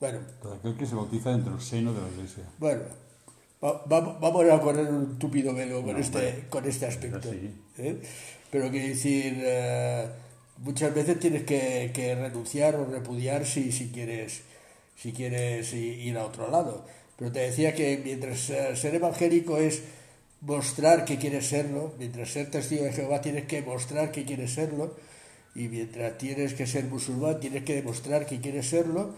bueno, 0.00 0.18
Todo 0.40 0.54
aquel 0.54 0.76
que 0.76 0.86
se 0.86 0.94
bautiza 0.94 1.30
dentro 1.30 1.52
del 1.52 1.60
seno 1.62 1.92
de 1.92 2.00
la 2.00 2.08
iglesia. 2.08 2.44
bueno. 2.58 2.82
Va- 3.64 3.84
va- 3.86 4.18
vamos 4.18 4.44
a 4.50 4.60
correr 4.60 4.88
un 4.88 5.18
túpido 5.20 5.54
velo 5.54 5.84
con, 5.84 5.96
este, 5.96 6.46
con 6.50 6.64
este 6.66 6.86
aspecto. 6.86 7.30
¿eh? 7.78 8.02
Pero 8.52 8.70
quiero 8.70 8.86
decir, 8.86 9.42
eh, 9.42 10.06
muchas 10.58 10.94
veces 10.94 11.18
tienes 11.18 11.42
que, 11.42 11.90
que 11.92 12.14
renunciar 12.14 12.76
o 12.76 12.84
repudiar 12.84 13.44
si, 13.46 13.72
si 13.72 13.88
quieres 13.88 14.42
si 15.02 15.12
quieres 15.12 15.72
ir 15.72 16.16
a 16.16 16.24
otro 16.24 16.48
lado. 16.50 16.84
Pero 17.16 17.32
te 17.32 17.40
decía 17.40 17.74
que 17.74 18.00
mientras 18.04 18.50
eh, 18.50 18.76
ser 18.76 18.94
evangélico 18.94 19.58
es 19.58 19.82
mostrar 20.40 21.04
que 21.04 21.18
quieres 21.18 21.46
serlo, 21.46 21.94
mientras 21.98 22.30
ser 22.30 22.50
testigo 22.50 22.84
de 22.84 22.92
Jehová 22.92 23.20
tienes 23.20 23.46
que 23.46 23.62
mostrar 23.62 24.12
que 24.12 24.24
quieres 24.24 24.52
serlo, 24.52 24.96
y 25.54 25.68
mientras 25.68 26.16
tienes 26.18 26.54
que 26.54 26.66
ser 26.66 26.84
musulmán 26.84 27.40
tienes 27.40 27.64
que 27.64 27.74
demostrar 27.74 28.26
que 28.26 28.40
quieres 28.40 28.68
serlo, 28.68 29.14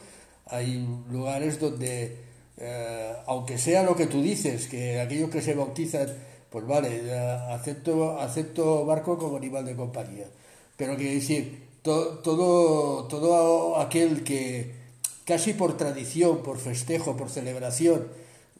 hay 0.46 0.86
lugares 1.10 1.60
donde, 1.60 2.16
eh, 2.58 3.12
aunque 3.26 3.58
sea 3.58 3.82
lo 3.82 3.96
que 3.96 4.06
tú 4.06 4.22
dices, 4.22 4.68
que 4.68 5.00
aquellos 5.00 5.30
que 5.30 5.42
se 5.42 5.54
bautizan, 5.54 6.08
pues 6.54 6.66
vale, 6.68 7.12
acepto, 7.50 8.20
acepto 8.20 8.86
barco 8.86 9.18
como 9.18 9.38
animal 9.38 9.64
de 9.66 9.74
compañía. 9.74 10.26
Pero 10.76 10.94
quiero 10.96 11.14
decir, 11.14 11.64
to- 11.82 12.20
todo, 12.20 13.04
todo 13.08 13.76
aquel 13.80 14.22
que 14.22 14.70
casi 15.24 15.52
por 15.54 15.76
tradición, 15.76 16.44
por 16.44 16.58
festejo, 16.58 17.16
por 17.16 17.28
celebración, 17.28 18.06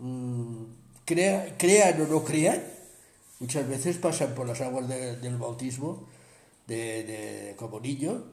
mm, 0.01 0.63
crea, 1.05 1.55
crean 1.57 2.01
o 2.03 2.07
no 2.09 2.25
crean, 2.25 2.61
muchas 3.39 3.69
veces 3.69 3.97
pasan 3.99 4.35
por 4.35 4.49
las 4.49 4.61
aguas 4.61 4.89
de- 4.89 5.17
del 5.19 5.37
bautismo 5.37 6.03
de, 6.67 7.05
de- 7.05 7.55
como 7.57 7.79
niño, 7.79 8.25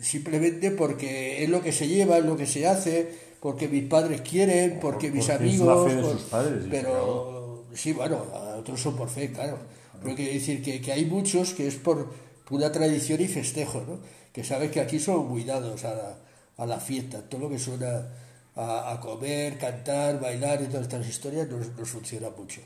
simplemente 0.00 0.70
porque 0.70 1.44
es 1.44 1.50
lo 1.50 1.60
que 1.60 1.72
se 1.72 1.86
lleva, 1.86 2.16
es 2.16 2.24
lo 2.24 2.38
que 2.38 2.46
se 2.46 2.66
hace, 2.66 3.26
porque 3.40 3.68
mis 3.68 3.84
padres 3.84 4.22
quieren, 4.22 4.78
porque 4.80 5.10
mis 5.10 5.26
porque 5.26 5.34
es 5.46 5.60
amigos. 5.60 5.84
la 5.84 5.90
fe 5.90 5.96
de 5.96 6.02
por- 6.02 6.12
sus 6.12 6.22
padres, 6.22 6.64
pero 6.70 7.35
sí, 7.76 7.92
bueno, 7.92 8.24
a 8.34 8.56
otros 8.56 8.80
son 8.80 8.96
por 8.96 9.08
fe, 9.08 9.30
claro. 9.32 9.58
Pero 10.02 10.14
quiero 10.14 10.32
decir 10.32 10.62
que, 10.62 10.80
que 10.80 10.92
hay 10.92 11.04
muchos 11.04 11.54
que 11.54 11.66
es 11.66 11.76
por 11.76 12.12
pura 12.44 12.70
tradición 12.72 13.20
y 13.20 13.28
festejo, 13.28 13.82
¿no? 13.86 13.98
Que 14.32 14.44
sabes 14.44 14.70
que 14.70 14.80
aquí 14.80 14.98
son 14.98 15.28
muy 15.28 15.44
dados 15.44 15.84
a 15.84 15.94
la, 15.94 16.18
a 16.58 16.66
la 16.66 16.80
fiesta, 16.80 17.22
todo 17.22 17.42
lo 17.42 17.50
que 17.50 17.58
suena 17.58 18.08
a, 18.56 18.98
comer, 19.00 19.58
cantar, 19.58 20.18
bailar 20.18 20.62
y 20.62 20.66
todas 20.66 20.82
estas 20.82 21.06
historias 21.06 21.48
no 21.48 21.58
nos 21.58 21.88
funciona 21.88 22.30
mucho. 22.30 22.60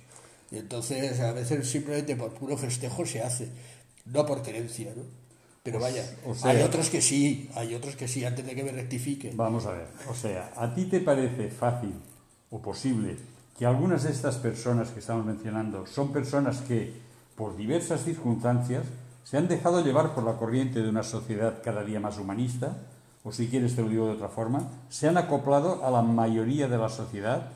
Y 0.51 0.59
entonces 0.59 1.21
a 1.21 1.33
veces 1.33 1.69
simplemente 1.69 2.17
por 2.17 2.33
puro 2.33 2.57
festejo 2.57 3.05
se 3.05 3.23
hace, 3.23 3.49
no 4.07 4.25
por 4.25 4.43
creencia, 4.43 4.93
¿no? 4.97 5.03
Pero 5.63 5.79
vaya, 5.79 6.03
hay 6.43 6.63
otros 6.63 6.89
que 6.89 7.03
sí, 7.03 7.51
hay 7.55 7.75
otros 7.75 7.95
que 7.95 8.09
sí, 8.09 8.25
antes 8.25 8.47
de 8.47 8.55
que 8.55 8.65
me 8.65 8.73
rectifique. 8.73 9.33
Vamos 9.35 9.67
a 9.67 9.73
ver, 9.73 9.89
o 10.09 10.15
sea, 10.15 10.53
¿a 10.57 10.75
ti 10.75 10.87
te 10.87 11.01
parece 11.01 11.51
fácil 11.51 11.93
o 12.49 12.63
posible 12.63 13.17
que 13.61 13.67
algunas 13.67 14.05
de 14.05 14.11
estas 14.11 14.37
personas 14.37 14.89
que 14.89 15.01
estamos 15.01 15.27
mencionando 15.27 15.87
son 15.87 16.15
personas 16.15 16.63
que, 16.63 16.95
por 17.37 17.59
diversas 17.59 18.03
circunstancias, 18.03 18.87
se 19.23 19.37
han 19.37 19.49
dejado 19.49 19.85
llevar 19.85 20.15
por 20.15 20.25
la 20.25 20.39
corriente 20.39 20.81
de 20.81 20.89
una 20.89 21.03
sociedad 21.03 21.61
cada 21.63 21.85
día 21.85 22.01
más 22.01 22.17
humanista, 22.17 22.79
o 23.23 23.33
si 23.33 23.49
quieres 23.49 23.77
te 23.77 23.83
lo 23.83 23.91
digo 23.91 24.07
de 24.07 24.13
otra 24.13 24.31
forma, 24.31 24.67
se 24.89 25.09
han 25.09 25.19
acoplado 25.19 25.85
a 25.85 25.91
la 25.91 26.01
mayoría 26.01 26.69
de 26.69 26.79
la 26.79 26.89
sociedad 26.89 27.51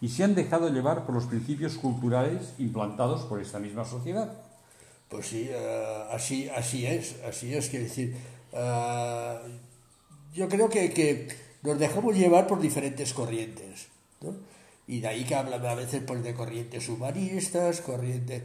y 0.00 0.08
se 0.08 0.24
han 0.24 0.34
dejado 0.34 0.70
llevar 0.70 1.04
por 1.04 1.14
los 1.14 1.26
principios 1.26 1.74
culturales 1.74 2.54
implantados 2.56 3.24
por 3.24 3.38
esta 3.38 3.58
misma 3.58 3.84
sociedad. 3.84 4.32
Pues 5.10 5.26
sí, 5.26 5.46
eh, 5.50 6.04
así, 6.10 6.48
así 6.48 6.86
es, 6.86 7.16
así 7.28 7.54
es, 7.54 7.68
quiero 7.68 7.84
decir, 7.84 8.16
eh, 8.54 9.38
yo 10.32 10.48
creo 10.48 10.70
que, 10.70 10.90
que, 10.90 11.28
nos 11.62 11.78
dejamos 11.78 12.16
llevar 12.16 12.46
por 12.46 12.62
diferentes 12.62 13.12
corrientes, 13.12 13.88
¿no? 14.22 14.48
Y 14.90 14.98
de 14.98 15.06
ahí 15.06 15.22
que 15.22 15.36
hablan 15.36 15.64
a 15.64 15.76
veces 15.76 16.02
pues, 16.04 16.20
de 16.24 16.34
corrientes 16.34 16.88
humanistas, 16.88 17.80
corrientes... 17.80 18.42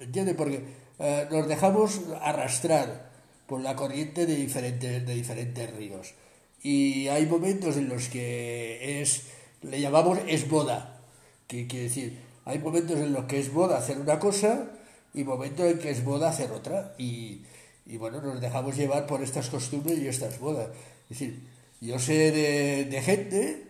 ¿Entiendes? 0.00 0.34
Porque 0.34 0.64
eh, 0.98 1.28
nos 1.30 1.46
dejamos 1.46 2.00
arrastrar 2.22 3.10
por 3.46 3.60
la 3.60 3.76
corriente 3.76 4.24
de 4.24 4.34
diferentes, 4.34 5.06
de 5.06 5.14
diferentes 5.14 5.76
ríos. 5.76 6.14
Y 6.62 7.08
hay 7.08 7.26
momentos 7.26 7.76
en 7.76 7.90
los 7.90 8.08
que 8.08 9.02
es, 9.02 9.24
le 9.60 9.82
llamamos 9.82 10.18
es 10.26 10.48
boda, 10.48 10.98
que 11.46 11.66
quiere 11.66 11.84
decir, 11.84 12.18
hay 12.46 12.58
momentos 12.58 12.96
en 12.98 13.12
los 13.12 13.26
que 13.26 13.38
es 13.38 13.52
boda 13.52 13.76
hacer 13.76 13.98
una 13.98 14.18
cosa 14.18 14.70
y 15.12 15.24
momentos 15.24 15.66
en 15.66 15.78
que 15.78 15.90
es 15.90 16.02
boda 16.02 16.30
hacer 16.30 16.52
otra. 16.52 16.94
Y, 16.96 17.42
y 17.84 17.98
bueno, 17.98 18.22
nos 18.22 18.40
dejamos 18.40 18.78
llevar 18.78 19.06
por 19.06 19.22
estas 19.22 19.50
costumbres 19.50 19.98
y 19.98 20.08
estas 20.08 20.40
bodas. 20.40 20.68
Es 21.10 21.18
decir, 21.18 21.38
yo 21.82 21.98
sé 21.98 22.32
de, 22.32 22.86
de 22.86 23.02
gente 23.02 23.62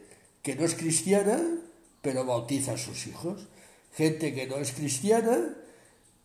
que 0.45 0.55
no 0.55 0.65
es 0.65 0.77
cristiana, 0.77 1.41
pero 2.03 2.25
bautiza 2.25 2.73
a 2.73 2.79
sus 2.79 3.07
hijos. 3.07 3.49
Gente 3.95 4.35
que 4.35 4.47
no 4.47 4.57
es 4.57 4.73
cristiana, 4.73 5.55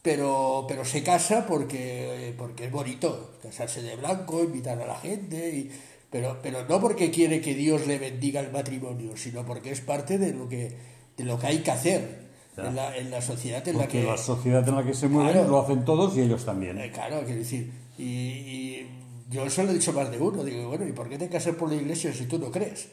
pero, 0.02 0.66
pero 0.68 0.84
se 0.84 1.04
casa 1.04 1.46
porque, 1.46 2.34
porque 2.38 2.66
es 2.66 2.72
bonito, 2.72 3.36
casarse 3.42 3.82
de 3.82 3.96
blanco, 3.96 4.44
invitar 4.44 4.82
a 4.82 4.88
la 4.88 5.00
gente, 5.00 5.50
y, 5.50 5.72
pero, 6.10 6.40
pero 6.42 6.66
no 6.66 6.80
porque 6.80 7.12
quiere 7.12 7.42
que 7.42 7.54
Dios 7.54 7.88
le 7.88 8.00
bendiga 8.00 8.40
el 8.42 8.52
matrimonio, 8.52 9.18
sino 9.18 9.46
porque 9.46 9.72
es 9.72 9.82
parte 9.82 10.18
de 10.18 10.34
lo 10.34 10.48
que, 10.48 10.76
de 11.18 11.24
lo 11.24 11.38
que 11.38 11.48
hay 11.48 11.60
que 11.60 11.72
hacer 11.72 12.28
en, 12.56 12.76
la, 12.76 12.96
en 12.96 13.12
la 13.12 13.22
sociedad 13.22 13.68
en 13.68 13.78
la 13.78 13.88
que... 13.88 14.04
la 14.04 14.18
sociedad 14.18 14.68
en 14.68 14.76
la 14.76 14.86
que 14.86 14.94
se 14.94 15.08
mueven 15.08 15.48
lo 15.48 15.62
hacen 15.62 15.84
todos 15.84 16.16
y 16.18 16.22
ellos 16.22 16.46
también. 16.46 16.80
Eh, 16.80 16.92
claro, 16.92 17.22
quiero 17.26 17.40
decir, 17.40 17.72
y, 17.98 18.86
yo 19.30 19.46
eso 19.46 19.64
lo 19.64 19.72
he 19.72 19.74
dicho 19.74 19.92
más 19.92 20.10
de 20.10 20.18
uno, 20.18 20.44
digo, 20.44 20.70
bueno, 20.70 20.88
¿y 20.88 20.94
por 20.94 21.10
qué 21.10 21.18
te 21.18 21.28
casas 21.28 21.56
por 21.56 21.70
la 21.70 21.76
iglesia 21.76 22.14
si 22.14 22.26
tú 22.26 22.40
no 22.40 22.50
crees? 22.50 22.88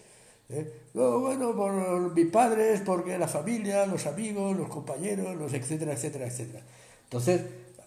¿Eh? 0.51 0.71
bueno, 0.93 1.57
por 1.57 2.15
mis 2.15 2.27
padres, 2.27 2.83
porque 2.85 3.19
la 3.19 3.29
familia, 3.29 3.87
los 3.87 4.07
amigos, 4.07 4.57
los 4.57 4.69
compañeros, 4.69 5.37
los 5.37 5.53
etcétera, 5.55 5.95
etcétera, 5.95 6.27
etcétera. 6.27 6.63
Entonces, 7.05 7.43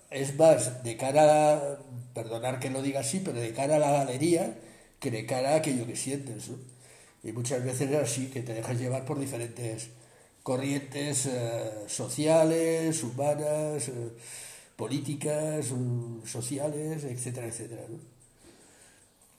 es 0.10 0.36
más 0.38 0.84
de 0.84 0.98
cara, 0.98 1.54
a, 1.54 1.78
perdonar 2.14 2.60
que 2.60 2.70
lo 2.70 2.82
diga 2.82 3.02
así, 3.02 3.20
pero 3.24 3.40
de 3.40 3.54
cara 3.54 3.76
a 3.76 3.80
la 3.80 3.92
galería 3.92 4.58
que 5.00 5.12
de 5.12 5.26
cara 5.26 5.52
a 5.54 5.56
aquello 5.58 5.86
que 5.86 5.96
sientes. 5.96 6.50
Y 7.24 7.32
muchas 7.32 7.64
veces 7.64 7.92
es 7.92 7.98
así, 7.98 8.28
que 8.28 8.42
te 8.42 8.54
dejas 8.54 8.80
llevar 8.80 9.06
por 9.06 9.20
diferentes 9.20 9.90
corrientes 10.44 11.26
eh, 11.28 11.72
sociales, 11.88 13.04
humanas, 13.04 13.90
eh, 13.90 14.12
políticas, 14.76 15.72
mm, 15.72 16.26
sociales, 16.26 17.04
etcétera, 17.04 17.48
etcétera. 17.48 17.84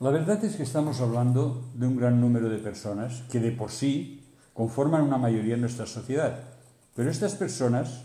La 0.01 0.11
verdad 0.11 0.45
es 0.45 0.55
que 0.55 0.63
estamos 0.63 1.01
hablando 1.01 1.73
de 1.75 1.89
un 1.89 1.97
gran 1.97 2.21
número 2.21 2.49
de 2.49 2.59
personas 2.59 3.23
que 3.33 3.41
de 3.41 3.51
por 3.51 3.73
sí 3.73 4.25
conforman 4.55 5.03
una 5.03 5.19
mayoría 5.19 5.55
en 5.55 5.61
nuestra 5.61 5.87
sociedad. 5.87 6.39
Pero 6.95 7.11
estas 7.11 7.35
personas 7.35 8.05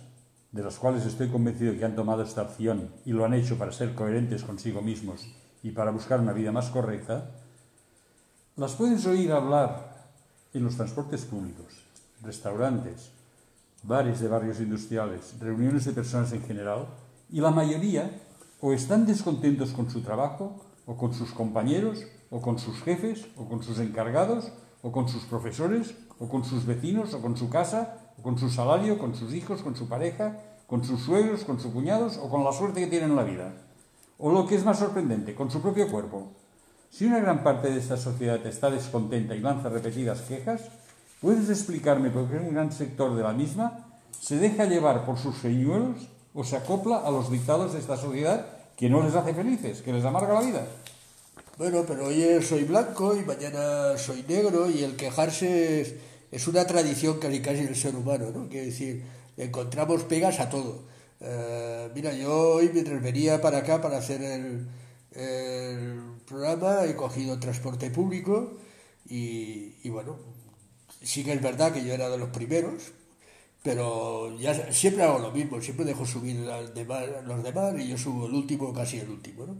de 0.52 0.64
los 0.64 0.80
cuales 0.80 1.06
estoy 1.06 1.30
convencido 1.30 1.78
que 1.78 1.86
han 1.86 1.96
tomado 1.96 2.24
esta 2.24 2.42
opción 2.42 2.90
y 3.06 3.12
lo 3.12 3.26
han 3.26 3.36
hecho 3.36 3.60
para 3.60 3.72
ser 3.72 3.94
coherentes 3.94 4.44
consigo 4.44 4.82
mismos 4.82 5.28
y 5.62 5.70
para 5.70 5.92
buscar 5.92 6.20
una 6.20 6.34
vida 6.34 6.52
más 6.52 6.72
correcta, 6.72 7.30
las 8.56 8.74
puedes 8.74 9.06
oír 9.06 9.32
hablar 9.32 10.08
en 10.52 10.64
los 10.64 10.76
transportes 10.76 11.26
públicos, 11.26 11.74
restaurantes, 12.24 13.12
bares 13.84 14.20
de 14.20 14.30
barrios 14.30 14.60
industriales, 14.60 15.36
reuniones 15.40 15.86
de 15.86 15.92
personas 15.92 16.34
en 16.34 16.42
general, 16.42 16.88
y 17.30 17.40
la 17.40 17.52
mayoría 17.52 18.10
o 18.62 18.74
están 18.74 19.06
descontentos 19.06 19.74
con 19.74 19.92
su 19.92 20.02
trabajo, 20.02 20.73
o 20.86 20.98
con 20.98 21.14
sus 21.14 21.32
compañeros, 21.32 22.06
o 22.30 22.42
con 22.42 22.60
sus 22.60 22.82
jefes, 22.82 23.28
o 23.38 23.48
con 23.48 23.64
sus 23.64 23.80
encargados, 23.80 24.52
o 24.82 24.92
con 24.92 25.08
sus 25.08 25.24
profesores, 25.24 25.96
o 26.20 26.28
con 26.28 26.44
sus 26.44 26.66
vecinos, 26.66 27.14
o 27.14 27.22
con 27.22 27.38
su 27.38 27.50
casa, 27.50 28.14
con 28.22 28.38
su 28.38 28.50
salario, 28.50 28.98
con 28.98 29.16
sus 29.16 29.34
hijos, 29.34 29.62
con 29.62 29.76
su 29.76 29.88
pareja, 29.88 30.40
con 30.68 30.84
sus 30.84 31.02
suegros, 31.02 31.44
con 31.44 31.60
sus 31.60 31.72
cuñados 31.72 32.18
o 32.18 32.30
con 32.30 32.44
la 32.44 32.52
suerte 32.52 32.82
que 32.82 32.88
tienen 32.88 33.12
en 33.12 33.16
la 33.16 33.24
vida. 33.24 33.54
O 34.18 34.32
lo 34.32 34.48
que 34.48 34.56
es 34.56 34.66
más 34.66 34.80
sorprendente, 34.80 35.36
con 35.36 35.52
su 35.52 35.62
propio 35.62 35.90
cuerpo. 35.90 36.32
Si 36.90 37.06
una 37.06 37.20
gran 37.20 37.44
parte 37.44 37.70
de 37.70 37.80
esta 37.80 37.98
sociedad 37.98 38.46
está 38.46 38.70
descontenta 38.70 39.36
y 39.36 39.40
lanza 39.40 39.70
repetidas 39.70 40.22
quejas, 40.22 40.62
¿puedes 41.22 41.50
explicarme 41.50 42.10
por 42.10 42.30
qué 42.30 42.38
un 42.38 42.54
gran 42.54 42.72
sector 42.72 43.16
de 43.16 43.24
la 43.24 43.34
misma 43.34 43.88
se 44.20 44.38
deja 44.38 44.66
llevar 44.66 45.06
por 45.06 45.18
sus 45.18 45.38
señuelos 45.38 46.08
o 46.34 46.44
se 46.44 46.56
acopla 46.56 46.98
a 46.98 47.12
los 47.12 47.32
dictados 47.32 47.74
de 47.74 47.80
esta 47.80 47.98
sociedad 47.98 48.53
que 48.78 48.90
no 48.90 49.04
les 49.04 49.16
hace 49.16 49.34
felices, 49.34 49.82
que 49.82 49.94
les 49.94 50.06
amarga 50.06 50.34
la 50.34 50.42
vida? 50.42 50.68
Bueno, 51.58 51.84
pero 51.88 52.08
hoy 52.08 52.42
soy 52.42 52.64
blanco 52.64 53.16
y 53.16 53.24
mañana 53.24 53.98
soy 53.98 54.24
negro 54.28 54.70
y 54.70 54.84
el 54.84 54.96
quejarse 54.96 55.82
es 55.82 55.94
es 56.34 56.48
una 56.48 56.66
tradición 56.66 57.20
casi 57.20 57.42
casi 57.42 57.64
del 57.64 57.76
ser 57.76 57.96
humano, 57.96 58.32
¿no? 58.34 58.50
Quiere 58.50 58.66
decir, 58.66 59.04
encontramos 59.38 60.04
pegas 60.06 60.40
a 60.40 60.50
todo. 60.50 60.82
Eh, 61.20 61.90
mira, 61.94 62.12
yo 62.14 62.56
hoy 62.56 62.72
mientras 62.74 63.00
venía 63.04 63.40
para 63.40 63.60
acá 63.60 63.80
para 63.80 64.00
hacer 64.00 64.24
el, 64.24 64.68
programa 66.26 66.86
he 66.86 66.96
cogido 66.96 67.40
transporte 67.40 67.92
público 67.92 68.58
y, 69.08 69.88
bueno, 69.90 70.18
sí 71.04 71.24
que 71.24 71.34
es 71.34 71.42
verdad 71.42 71.72
que 71.72 71.86
yo 71.86 71.94
era 71.94 72.10
de 72.10 72.18
los 72.18 72.30
primeros, 72.30 72.94
pero 73.64 74.38
ya 74.38 74.72
siempre 74.72 75.04
hago 75.04 75.20
lo 75.20 75.32
mismo, 75.32 75.60
siempre 75.62 75.86
dejo 75.86 76.06
subir 76.06 76.36
los 76.36 77.44
demás 77.44 77.74
y 77.80 77.88
yo 77.88 77.98
subo 77.98 78.28
el 78.28 78.34
último, 78.34 78.74
casi 78.74 79.00
el 79.00 79.10
último, 79.10 79.46
¿no? 79.46 79.56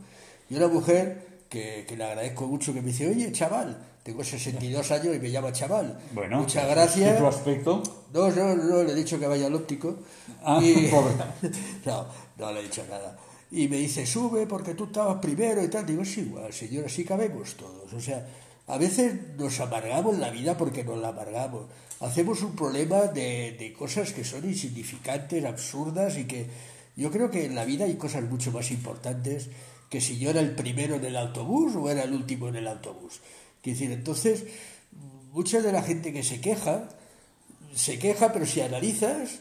Y 0.50 0.56
una 0.56 0.68
mujer 0.68 1.46
que, 1.50 1.86
que 1.88 1.96
le 1.96 2.04
agradezco 2.04 2.46
mucho 2.46 2.74
que 2.74 2.82
me 2.82 2.88
dice, 2.88 3.08
oye, 3.08 3.32
chaval, 3.32 3.82
tengo 4.04 4.22
62 4.22 4.92
años 4.92 5.16
y 5.16 5.20
me 5.20 5.32
llama 5.32 5.54
chaval. 5.54 5.98
Bueno, 6.14 6.42
muchas 6.42 6.68
gracias. 6.68 7.16
¿Y 7.16 7.20
tu 7.20 7.26
aspecto? 7.26 7.82
No, 8.14 8.30
no, 8.30 8.56
no, 8.56 8.84
le 8.84 8.92
he 8.92 8.96
dicho 8.96 9.18
que 9.18 9.26
vaya 9.26 9.48
al 9.48 9.56
óptico. 9.56 9.96
Ah, 10.44 10.60
y... 10.62 10.92
no, 11.86 12.06
no 12.38 12.52
le 12.52 12.60
he 12.60 12.64
dicho 12.64 12.84
nada. 12.90 13.18
Y 13.52 13.70
me 13.70 13.78
dice, 13.78 14.06
sube 14.06 14.46
porque 14.46 14.74
tú 14.74 14.86
estabas 14.86 15.20
primero 15.22 15.64
y 15.64 15.70
tal. 15.70 15.86
Digo, 15.86 16.02
es 16.02 16.18
igual, 16.18 16.52
señor, 16.52 16.86
así 16.86 17.06
cabemos 17.06 17.56
todos. 17.56 17.94
O 17.94 18.02
sea, 18.02 18.28
a 18.68 18.78
veces 18.78 19.38
nos 19.38 19.60
amargamos 19.60 20.18
la 20.20 20.30
vida 20.30 20.58
porque 20.58 20.84
nos 20.84 20.98
la 21.00 21.10
amargamos. 21.10 21.66
Hacemos 22.00 22.42
un 22.42 22.56
problema 22.56 23.02
de, 23.02 23.56
de 23.58 23.74
cosas 23.74 24.14
que 24.14 24.24
son 24.24 24.46
insignificantes, 24.46 25.44
absurdas 25.46 26.18
y 26.18 26.26
que 26.26 26.48
yo 26.96 27.12
creo 27.12 27.32
que 27.32 27.46
en 27.46 27.56
la 27.56 27.66
vida 27.66 27.86
hay 27.86 27.96
cosas 27.96 28.24
mucho 28.24 28.52
más 28.52 28.72
importantes 28.72 29.50
que 29.90 30.02
si 30.02 30.18
yo 30.18 30.32
era 30.32 30.40
el 30.40 30.56
primero 30.56 30.96
en 30.96 31.06
el 31.06 31.16
autobús 31.16 31.76
o 31.76 31.90
era 31.90 32.04
el 32.04 32.14
último 32.14 32.48
en 32.48 32.56
el 32.56 32.68
autobús. 32.68 33.22
Quiero 33.62 33.80
decir, 33.80 33.92
entonces, 33.92 34.44
mucha 35.32 35.62
de 35.62 35.72
la 35.72 35.82
gente 35.82 36.12
que 36.12 36.24
se 36.24 36.42
queja, 36.42 36.90
se 37.76 38.00
queja, 38.00 38.34
pero 38.34 38.46
si 38.46 38.62
analizas, 38.62 39.40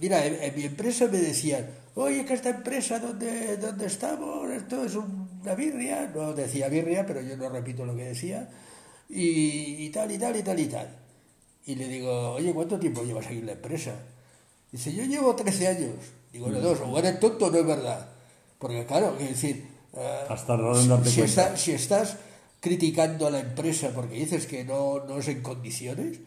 mira, 0.00 0.24
en, 0.24 0.54
mi 0.56 0.64
empresa 0.64 1.06
me 1.06 1.18
decían, 1.18 1.70
oye, 1.94 2.24
que 2.24 2.34
esta 2.34 2.50
empresa 2.50 2.98
donde, 2.98 3.56
donde 3.56 3.86
estamos, 3.86 4.50
esto 4.50 4.84
es 4.84 4.94
una 5.42 5.54
birria, 5.54 6.10
no 6.14 6.32
decía 6.32 6.68
birria, 6.68 7.06
pero 7.06 7.20
yo 7.22 7.36
no 7.36 7.48
repito 7.48 7.84
lo 7.84 7.96
que 7.96 8.04
decía, 8.04 8.48
y, 9.08 9.88
tal, 9.90 10.12
y 10.12 10.18
tal, 10.18 10.36
y 10.36 10.42
tal, 10.42 10.60
y 10.60 10.66
tal. 10.66 10.96
Y 11.66 11.74
le 11.74 11.88
digo, 11.88 12.32
oye, 12.32 12.52
¿cuánto 12.52 12.78
tiempo 12.78 13.02
llevas 13.02 13.26
aquí 13.26 13.38
en 13.38 13.46
la 13.46 13.52
empresa? 13.52 13.94
Dice, 14.70 14.92
yo 14.92 15.04
llevo 15.04 15.34
13 15.34 15.68
años. 15.68 15.94
Digo, 16.32 16.48
no, 16.48 16.60
dos, 16.60 16.78
o 16.80 16.98
eres 16.98 17.18
tonto 17.18 17.50
no 17.50 17.58
es 17.58 17.66
verdad. 17.66 18.08
Porque 18.58 18.86
claro, 18.86 19.16
es 19.18 19.30
decir, 19.30 19.66
Hasta 20.28 20.54
uh, 20.54 21.04
si, 21.04 21.26
si 21.26 21.72
estás 21.72 22.16
criticando 22.60 23.26
a 23.26 23.30
la 23.30 23.40
empresa 23.40 23.90
porque 23.94 24.14
dices 24.16 24.46
que 24.46 24.64
no, 24.64 25.04
no 25.06 25.18
es 25.18 25.28
en 25.28 25.42
condiciones. 25.42 26.18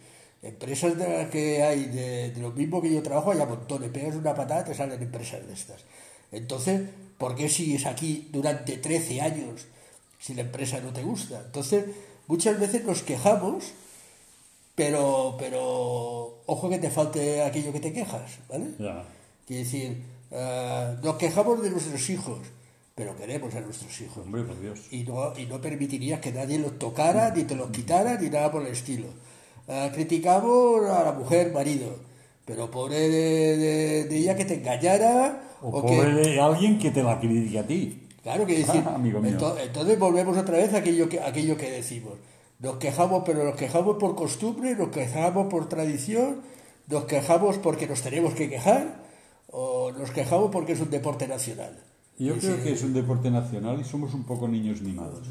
Empresas 0.41 0.97
de 0.97 1.07
las 1.07 1.29
que 1.29 1.63
hay, 1.63 1.85
de, 1.85 2.33
lo 2.37 2.51
mismo 2.51 2.81
que 2.81 2.93
yo 2.93 3.01
trabajo, 3.01 3.31
hay 3.31 3.39
a 3.39 3.45
montones. 3.45 3.91
Pegas 3.91 4.15
una 4.15 4.35
patada, 4.35 4.65
te 4.65 4.73
salen 4.73 5.01
empresas 5.01 5.47
de 5.47 5.53
estas. 5.53 5.85
Entonces, 6.33 6.81
¿por 7.17 7.35
qué 7.35 7.49
sigues 7.49 7.85
aquí 7.85 8.29
durante 8.31 8.77
13 8.77 9.21
años 9.21 9.65
si 10.19 10.33
la 10.33 10.41
empresa 10.41 10.79
no 10.81 10.91
te 10.93 11.03
gusta? 11.03 11.41
Entonces, 11.45 11.85
muchas 12.27 12.59
veces 12.59 12.83
nos 12.85 13.01
quejamos, 13.03 13.65
pero, 14.75 15.35
pero 15.39 16.41
ojo 16.45 16.69
que 16.69 16.79
te 16.79 16.89
falte 16.89 17.41
aquello 17.43 17.71
que 17.71 17.79
te 17.79 17.93
quejas, 17.93 18.31
¿vale? 18.49 18.65
Ya. 18.79 19.03
Quiere 19.47 19.63
decir, 19.63 20.01
eh, 20.31 20.95
nos 21.03 21.15
quejamos 21.17 21.61
de 21.61 21.69
nuestros 21.69 22.09
hijos, 22.09 22.39
pero 22.95 23.15
queremos 23.15 23.53
a 23.55 23.61
nuestros 23.61 24.01
hijos. 24.01 24.25
Hombre, 24.25 24.43
por 24.43 24.59
Dios. 24.59 24.79
Y 24.91 25.03
no, 25.03 25.37
y 25.37 25.45
no 25.45 25.61
permitirías 25.61 26.19
que 26.21 26.31
nadie 26.31 26.57
los 26.59 26.79
tocara, 26.79 27.31
ni 27.35 27.43
te 27.43 27.55
los 27.55 27.69
quitara, 27.71 28.19
ni 28.19 28.29
nada 28.29 28.51
por 28.51 28.61
el 28.63 28.69
estilo. 28.73 29.07
Eh, 29.67 29.91
criticamos 29.93 30.85
a 30.89 31.03
la 31.03 31.11
mujer, 31.11 31.51
marido, 31.53 31.95
pero 32.45 32.69
pobre 32.71 32.99
de, 33.09 33.57
de- 33.57 34.03
de 34.05 34.17
ella 34.17 34.35
que 34.35 34.45
te 34.45 34.55
engañara 34.55 35.43
O, 35.63 35.81
pobre 35.81 36.13
de 36.13 36.39
alguien 36.41 36.77
que 36.77 36.91
te 36.91 37.01
la 37.03 37.19
critique 37.19 37.57
a 37.59 37.65
ti. 37.65 38.07
Claro 38.21 38.45
que 38.45 38.57
decir, 38.59 38.83
Amigo 38.85 39.19
mío. 39.19 39.31
ento- 39.37 39.55
entonces 39.61 39.97
volvemos 39.99 40.37
otra 40.37 40.57
vez 40.57 40.73
a 40.73 40.77
aquello 40.77 41.09
que, 41.09 41.19
aquello 41.19 41.57
que 41.57 41.71
decimos. 41.71 42.13
Nos 42.59 42.77
quejamos, 42.77 43.23
pero 43.25 43.43
nos 43.43 43.55
quejamos 43.55 43.97
por 43.97 44.15
costumbre, 44.15 44.75
nos 44.75 44.89
quejamos 44.89 45.47
por 45.47 45.67
tradición, 45.67 46.41
nos 46.87 47.05
quejamos 47.05 47.57
porque 47.57 47.87
nos 47.87 48.01
tenemos 48.01 48.33
que 48.33 48.49
quejar, 48.49 49.03
o 49.51 49.91
nos 49.91 50.11
quejamos 50.11 50.51
porque 50.51 50.73
es 50.73 50.79
un 50.81 50.89
deporte 50.89 51.27
nacional. 51.27 51.77
Yo 52.17 52.37
creo 52.37 52.57
sí. 52.57 52.63
que 52.63 52.71
es 52.73 52.83
un 52.83 52.93
deporte 52.93 53.29
nacional 53.31 53.79
y 53.81 53.83
somos 53.83 54.13
un 54.13 54.23
poco 54.23 54.47
niños 54.47 54.81
mimados. 54.81 55.27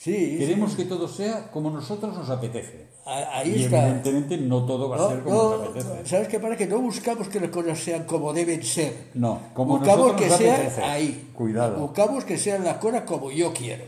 Sí, 0.00 0.36
Queremos 0.38 0.76
que 0.76 0.84
todo 0.84 1.08
sea 1.08 1.50
como 1.50 1.70
nosotros 1.70 2.16
nos 2.16 2.30
apetece. 2.30 2.86
ahí 3.04 3.52
Y 3.56 3.64
está. 3.64 3.82
evidentemente 3.88 4.36
no 4.38 4.64
todo 4.64 4.88
va 4.88 4.94
a 4.94 4.98
No, 5.00 5.08
ser 5.08 5.22
como 5.24 5.34
no, 5.36 5.56
nos 5.58 5.68
apetece. 5.70 6.06
¿Sabes 6.06 6.28
qué? 6.28 6.38
Para 6.38 6.56
que 6.56 6.66
no 6.68 6.78
buscamos 6.78 7.26
que 7.28 7.40
las 7.40 7.50
cosas 7.50 7.80
sean 7.80 8.04
como 8.04 8.32
deben 8.32 8.62
ser. 8.62 9.08
No, 9.14 9.40
como 9.54 9.78
buscamos 9.78 10.12
nosotros 10.12 10.22
que 10.22 10.28
nos 10.28 10.38
sea 10.38 10.54
apetece. 10.54 10.82
ahí. 10.82 11.30
Cuidado. 11.34 11.80
Buscamos 11.80 12.24
que 12.24 12.38
sean 12.38 12.62
las 12.64 12.76
cosas 12.76 13.02
como 13.02 13.32
yo 13.32 13.52
quiero. 13.52 13.84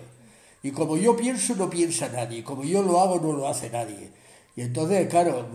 Y 0.65 0.73
como 0.73 0.97
yo 0.97 1.17
pienso, 1.17 1.55
no 1.55 1.71
piensa 1.71 2.09
nadie. 2.09 2.43
Como 2.43 2.65
yo 2.65 2.83
lo 2.83 3.01
hago, 3.01 3.21
no 3.21 3.33
lo 3.33 3.47
hace 3.47 3.71
nadie. 3.71 4.11
Y 4.57 4.63
entonces, 4.63 5.09
claro, 5.09 5.47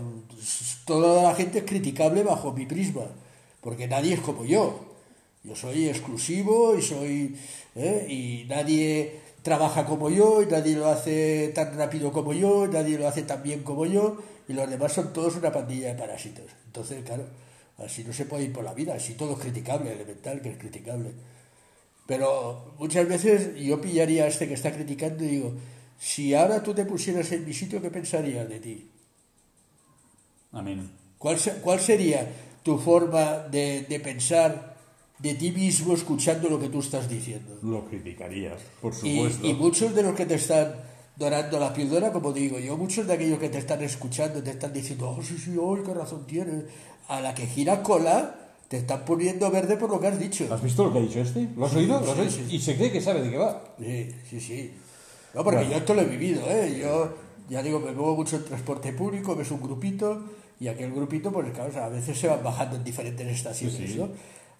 toda 0.85 1.21
la 1.21 1.35
gente 1.35 1.59
es 1.59 1.65
criticable 1.65 2.23
bajo 2.23 2.53
mi 2.53 2.65
prisma. 2.65 3.03
Porque 3.59 3.87
nadie 3.89 4.13
es 4.13 4.21
como 4.21 4.45
yo. 4.45 4.79
Yo 5.43 5.53
soy 5.55 5.89
exclusivo 5.89 6.75
y 6.77 6.81
soy. 6.81 7.35
¿eh? 7.75 8.05
Y 8.09 8.45
nadie 8.47 9.19
trabaja 9.45 9.85
como 9.85 10.09
yo, 10.09 10.41
y 10.41 10.47
nadie 10.47 10.75
lo 10.75 10.87
hace 10.87 11.51
tan 11.53 11.77
rápido 11.77 12.11
como 12.11 12.33
yo, 12.33 12.65
nadie 12.65 12.97
lo 12.97 13.07
hace 13.07 13.21
tan 13.21 13.43
bien 13.43 13.61
como 13.61 13.85
yo, 13.85 14.17
y 14.47 14.53
los 14.53 14.67
demás 14.67 14.93
son 14.93 15.13
todos 15.13 15.35
una 15.35 15.51
pandilla 15.51 15.89
de 15.89 15.93
parásitos. 15.93 16.45
Entonces, 16.65 17.05
claro, 17.05 17.27
así 17.77 18.03
no 18.03 18.11
se 18.11 18.25
puede 18.25 18.45
ir 18.45 18.53
por 18.53 18.63
la 18.63 18.73
vida, 18.73 18.95
así 18.95 19.13
todo 19.13 19.33
es 19.33 19.39
criticable, 19.39 19.93
elemental 19.93 20.41
que 20.41 20.49
es 20.49 20.57
criticable. 20.57 21.11
Pero 22.07 22.73
muchas 22.79 23.07
veces 23.07 23.55
yo 23.55 23.79
pillaría 23.79 24.23
a 24.23 24.27
este 24.29 24.47
que 24.47 24.55
está 24.55 24.73
criticando 24.73 25.23
y 25.23 25.27
digo, 25.27 25.53
si 25.99 26.33
ahora 26.33 26.63
tú 26.63 26.73
te 26.73 26.83
pusieras 26.85 27.31
en 27.31 27.45
mi 27.45 27.53
sitio, 27.53 27.79
¿qué 27.79 27.91
pensarías 27.91 28.49
de 28.49 28.59
ti? 28.59 28.89
Amén. 30.53 30.89
¿Cuál, 31.19 31.37
cuál 31.61 31.79
sería 31.79 32.27
tu 32.63 32.79
forma 32.79 33.45
de, 33.51 33.85
de 33.87 33.99
pensar 33.99 34.74
de 35.19 35.33
ti 35.35 35.51
mismo 35.51 35.93
escuchando 35.93 36.49
lo 36.49 36.59
que 36.59 36.69
tú 36.69 36.79
estás 36.79 37.09
diciendo? 37.09 37.57
Lo 37.63 37.85
criticarías, 37.85 38.59
por 38.81 38.93
supuesto. 38.93 39.45
y 39.47 39.53
muchos 39.53 39.95
de 39.95 40.03
los 40.03 40.13
que 40.15 40.25
te 40.25 40.35
están 40.35 40.75
dorando 41.15 41.59
la 41.59 41.73
píldora, 41.73 42.11
como 42.11 42.33
digo 42.33 42.59
yo, 42.59 42.75
muchos 42.77 43.07
de 43.07 43.13
aquellos 43.13 43.39
que 43.39 43.49
te 43.49 43.57
están 43.59 43.81
escuchando 43.81 44.43
te 44.43 44.51
están 44.51 44.73
diciendo, 44.73 45.09
oh, 45.17 45.23
sí, 45.23 45.37
sí, 45.37 45.55
oh, 45.59 45.77
qué 45.83 45.93
razón 45.93 46.25
tienes. 46.27 46.65
A 47.07 47.21
la 47.21 47.33
que 47.33 47.45
gira 47.47 47.81
cola, 47.83 48.35
te 48.67 48.77
están 48.77 49.05
poniendo 49.05 49.49
verde 49.51 49.77
por 49.77 49.89
lo 49.89 49.99
que 49.99 50.07
has 50.07 50.19
dicho. 50.19 50.47
¿Has 50.53 50.61
visto 50.61 50.83
lo 50.83 50.91
que 50.91 50.99
ha 50.99 51.01
dicho 51.01 51.19
este? 51.19 51.47
¿Lo 51.55 51.65
has 51.67 51.75
oído? 51.75 51.99
¿Lo 52.01 52.11
has 52.11 52.15
sí, 52.17 52.21
oído? 52.21 52.31
sí. 52.49 52.55
Y 52.55 52.59
se 52.59 52.75
cree 52.75 52.91
que 52.91 52.99
sabe 53.01 53.21
de 53.21 53.29
qué 53.29 53.37
va. 53.37 53.63
Sí, 53.79 54.09
sí, 54.29 54.39
sí. 54.41 54.73
No, 55.33 55.43
porque 55.43 55.57
Bueno. 55.59 55.71
yo 55.71 55.77
esto 55.77 55.93
lo 55.93 56.01
he 56.01 56.05
vivido, 56.05 56.41
¿eh? 56.49 56.77
Yo, 56.81 57.13
ya 57.49 57.61
digo, 57.61 57.79
me 57.79 57.91
muevo 57.91 58.15
mucho 58.15 58.37
en 58.37 58.43
transporte 58.45 58.91
público, 58.93 59.35
ves 59.35 59.51
un 59.51 59.61
grupito, 59.61 60.23
y 60.59 60.67
aquel 60.67 60.91
grupito, 60.91 61.31
pues 61.31 61.51
claro, 61.53 61.69
o 61.69 61.73
sea, 61.73 61.85
a 61.85 61.89
veces 61.89 62.17
se 62.17 62.27
van 62.27 62.43
bajando 62.43 62.77
en 62.77 62.83
diferentes 62.83 63.27
estaciones, 63.27 63.75
Sí, 63.77 63.87
sí. 63.87 63.99
¿no? 63.99 64.09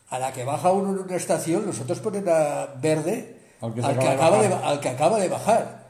A 0.09 0.19
la 0.19 0.31
que 0.31 0.43
baja 0.43 0.71
uno 0.71 0.91
en 0.91 0.99
una 0.99 1.15
estación, 1.15 1.65
nosotros 1.65 1.99
ponen 1.99 2.25
a 2.29 2.67
verde 2.79 3.37
Al 3.61 3.73
que 3.73 3.81
al 3.81 3.93
se 3.93 3.99
que, 3.99 4.07
acaba 4.07 4.41
de 4.41 4.53
al 4.53 4.79
que 4.79 4.89
acaba 4.89 5.19
de 5.19 5.29
bajar. 5.29 5.85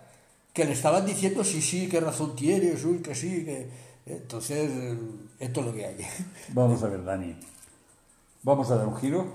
Que 0.54 0.66
le 0.66 0.72
estaban 0.72 1.06
diciendo, 1.06 1.44
sí, 1.44 1.62
sí, 1.62 1.90
qué 1.90 2.00
razón 2.00 2.36
tienes, 2.36 2.84
uy, 2.86 3.00
que 3.00 3.14
sí, 3.14 3.44
que... 3.44 3.70
Entonces, 4.06 4.72
esto 5.40 5.60
es 5.60 5.66
lo 5.66 5.74
que 5.74 5.86
hay. 5.86 5.98
Vamos 6.50 6.82
a 6.84 6.88
ver, 6.88 7.04
Dani. 7.04 7.36
Vamos 8.44 8.70
a 8.72 8.76
dar 8.76 8.88
un 8.88 8.96
giro. 8.98 9.26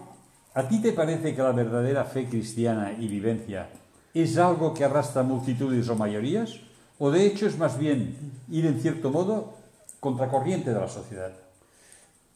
¿A 0.54 0.68
ti 0.68 0.80
te 0.80 0.92
parece 0.92 1.34
que 1.34 1.42
la 1.42 1.52
verdadera 1.52 2.04
fe 2.04 2.26
cristiana 2.26 2.92
y 2.98 3.08
vivencia 3.08 3.68
es 4.14 4.38
algo 4.38 4.72
que 4.72 4.84
arrastra 4.84 5.22
multitudes 5.22 5.88
o 5.88 5.96
mayorías? 5.96 6.54
¿O 6.98 7.10
de 7.10 7.26
hecho 7.26 7.46
es 7.46 7.58
más 7.58 7.78
bien 7.78 8.16
ir 8.48 8.66
en 8.66 8.80
cierto 8.80 9.10
modo 9.10 9.54
contracorriente 10.00 10.72
de 10.72 10.80
la 10.80 10.88
sociedad? 10.88 11.32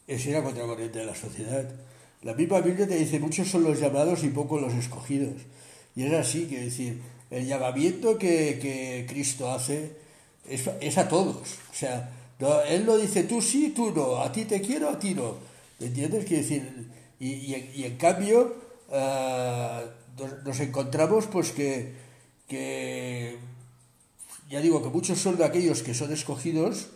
es 0.07 0.25
ir 0.25 0.35
a 0.35 0.43
contracorriente 0.43 0.99
de 0.99 1.05
la 1.05 1.15
sociedad. 1.15 1.65
La 2.25 2.33
misma 2.33 2.59
Biblia 2.59 2.87
te 2.87 2.97
dice, 2.97 3.19
muchos 3.19 3.47
son 3.47 3.63
los 3.63 3.79
llamados 3.79 4.23
y 4.23 4.29
pocos 4.29 4.59
los 4.59 4.73
escogidos. 4.73 5.43
Y 5.95 6.03
es 6.05 6.13
así, 6.13 6.47
que 6.47 6.59
decir, 6.59 6.99
el 7.29 7.45
llamamiento 7.45 8.17
que, 8.17 8.57
que 8.59 9.05
Cristo 9.07 9.51
hace 9.51 9.91
es, 10.49 10.97
a 10.97 11.07
todos. 11.07 11.37
O 11.71 11.75
sea, 11.75 12.09
Él 12.67 12.83
no 12.83 12.97
dice 12.97 13.23
tú 13.25 13.43
sí, 13.43 13.73
tú 13.75 13.91
no, 13.91 14.17
a 14.17 14.31
ti 14.31 14.45
te 14.45 14.59
quiero, 14.59 14.89
a 14.89 14.97
ti 14.97 15.13
no. 15.13 15.35
¿Me 15.79 15.85
entiendes? 15.85 16.25
Quiere 16.25 16.41
decir, 16.41 16.89
y, 17.19 17.27
y 17.77 17.83
en- 17.83 17.97
cambio 17.97 18.55
ah, 18.91 19.83
nos, 20.43 20.59
encontramos 20.61 21.27
pues 21.27 21.51
que, 21.51 21.93
que 22.47 23.37
ya 24.49 24.61
digo 24.61 24.81
que 24.81 24.89
muchos 24.89 25.19
son 25.19 25.37
de 25.37 25.45
aquellos 25.45 25.83
que 25.83 25.93
son 25.93 26.11
escogidos, 26.11 26.87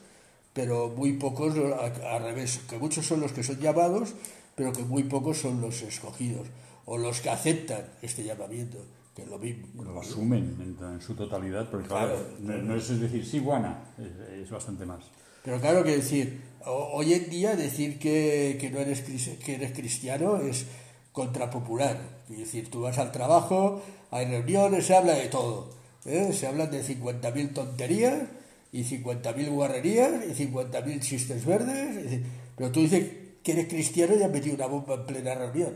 pero 0.53 0.89
muy 0.89 1.13
pocos 1.13 1.53
al 1.55 2.23
revés, 2.23 2.61
que 2.67 2.79
muchos 2.79 3.05
son 3.05 3.19
los 3.21 3.31
que 3.31 3.43
son 3.43 3.59
llamados, 3.59 4.15
pero 4.59 4.73
que 4.73 4.83
muy 4.83 5.03
pocos 5.03 5.37
son 5.39 5.61
los 5.61 5.81
escogidos, 5.81 6.47
o 6.85 6.97
los 6.97 7.21
que 7.21 7.29
aceptan 7.29 7.85
este 8.01 8.25
llamamiento, 8.25 8.77
que 9.15 9.21
es 9.23 9.29
lo 9.29 9.39
mismo. 9.39 9.83
Lo 9.83 10.01
asumen 10.01 10.57
en, 10.59 10.85
en 10.95 10.99
su 11.01 11.13
totalidad, 11.15 11.69
porque 11.71 11.87
claro, 11.87 12.15
Claro. 12.45 12.61
no, 12.61 12.73
no 12.73 12.75
es 12.75 12.99
decir, 12.99 13.25
sí, 13.25 13.39
buena, 13.39 13.79
es, 13.97 14.41
es 14.43 14.49
bastante 14.49 14.85
más. 14.85 14.99
Pero 15.45 15.61
claro 15.61 15.81
que 15.85 15.95
decir, 15.95 16.41
ho- 16.65 16.89
hoy 16.93 17.13
en 17.13 17.29
día 17.29 17.55
decir 17.55 17.97
que, 17.99 18.57
que 18.59 18.69
no 18.69 18.79
eres, 18.79 18.99
que 19.45 19.55
eres 19.55 19.71
cristiano 19.71 20.35
es 20.41 20.65
contrapopular. 21.13 21.97
Es 22.29 22.37
decir, 22.39 22.69
tú 22.69 22.81
vas 22.81 22.97
al 22.97 23.11
trabajo, 23.13 23.81
hay 24.11 24.25
reuniones, 24.25 24.85
se 24.85 24.95
habla 24.95 25.13
de 25.13 25.27
todo. 25.27 25.69
¿eh? 26.05 26.31
Se 26.33 26.47
hablan 26.47 26.69
de 26.71 26.83
50.000 26.83 27.53
tonterías 27.53 28.23
y 28.71 28.83
50.000 28.83 29.49
guarrerías 29.49 30.11
y 30.27 30.45
50.000 30.47 30.99
chistes 31.01 31.45
verdes. 31.45 32.21
pero 32.55 32.71
tú 32.71 32.81
dices 32.81 33.03
que 33.43 33.51
eres 33.53 33.67
cristiano 33.67 34.15
y 34.15 34.23
has 34.23 34.31
metido 34.31 34.55
una 34.55 34.67
bomba 34.67 34.95
en 34.95 35.05
plena 35.05 35.35
reunión. 35.35 35.75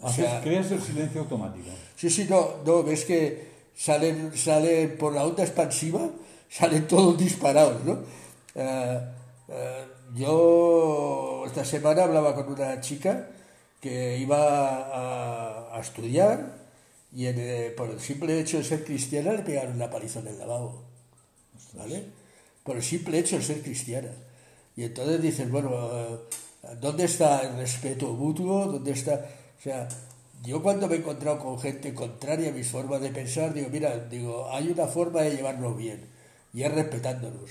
O 0.00 0.06
Haces- 0.06 0.24
sea, 0.26 0.40
creas 0.40 0.70
el 0.70 0.80
silencio 0.82 1.20
automático. 1.22 1.68
Sí, 1.96 2.08
sí, 2.10 2.26
no, 2.28 2.56
no, 2.64 2.82
ves 2.82 3.04
que 3.04 3.48
salen, 3.76 4.36
salen 4.36 4.96
por 4.96 5.14
la 5.14 5.24
onda 5.26 5.42
expansiva, 5.44 6.08
salen 6.48 6.86
todos 6.88 7.18
disparados, 7.18 7.84
¿no? 7.84 7.98
Eh, 8.54 9.00
eh, 9.48 9.84
yo 10.16 11.44
esta 11.46 11.64
semana 11.64 12.04
hablaba 12.04 12.34
con 12.34 12.52
una 12.52 12.80
chica 12.80 13.28
que 13.80 14.18
iba 14.18 14.38
a, 14.38 15.76
a 15.76 15.80
estudiar 15.80 16.58
y 17.14 17.26
en, 17.26 17.36
eh, 17.38 17.74
por 17.76 17.90
el 17.90 18.00
simple 18.00 18.38
hecho 18.40 18.58
de 18.58 18.64
ser 18.64 18.84
cristiana 18.84 19.32
le 19.32 19.42
pegaron 19.42 19.74
una 19.74 19.90
paliza 19.90 20.20
en 20.20 20.28
el 20.28 20.38
lavabo, 20.38 20.82
¿vale? 21.74 22.04
Por 22.64 22.76
el 22.76 22.82
simple 22.82 23.18
hecho 23.18 23.36
de 23.36 23.42
ser 23.42 23.62
cristiana. 23.62 24.10
Y 24.76 24.84
entonces 24.84 25.20
dices, 25.20 25.50
bueno, 25.50 25.70
eh, 25.92 26.18
¿dónde 26.80 27.04
está 27.04 27.42
el 27.42 27.56
respeto 27.56 28.08
mutuo? 28.08 28.66
¿Dónde 28.66 28.92
está...? 28.92 29.26
O 29.58 29.62
sea, 29.62 29.88
yo 30.42 30.62
cuando 30.62 30.88
me 30.88 30.94
he 30.94 30.98
encontrado 30.98 31.38
con 31.38 31.58
gente 31.58 31.92
contraria 31.92 32.48
a 32.48 32.52
mis 32.52 32.66
formas 32.66 33.00
de 33.00 33.10
pensar, 33.10 33.52
digo, 33.52 33.68
mira, 33.70 33.96
digo, 34.10 34.48
hay 34.50 34.68
una 34.68 34.86
forma 34.86 35.22
de 35.22 35.36
llevarnos 35.36 35.76
bien, 35.76 36.06
y 36.54 36.62
es 36.62 36.72
respetándonos. 36.72 37.50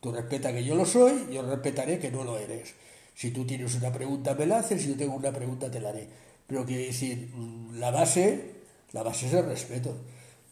Tú 0.00 0.12
respeta 0.12 0.52
que 0.52 0.64
yo 0.64 0.74
lo 0.74 0.86
soy, 0.86 1.28
yo 1.32 1.42
respetaré 1.42 1.98
que 1.98 2.10
no 2.10 2.24
lo 2.24 2.38
eres. 2.38 2.74
Si 3.14 3.32
tú 3.32 3.44
tienes 3.44 3.74
una 3.74 3.92
pregunta, 3.92 4.34
me 4.34 4.46
la 4.46 4.60
haces, 4.60 4.82
si 4.82 4.88
yo 4.90 4.96
tengo 4.96 5.14
una 5.14 5.32
pregunta, 5.32 5.70
te 5.70 5.80
la 5.80 5.90
haré. 5.90 6.08
Pero 6.46 6.64
que 6.64 6.78
decir, 6.78 7.30
mm, 7.34 7.78
la 7.78 7.90
base, 7.90 8.52
la 8.92 9.02
base 9.02 9.26
es 9.26 9.34
el 9.34 9.44
respeto. 9.44 9.94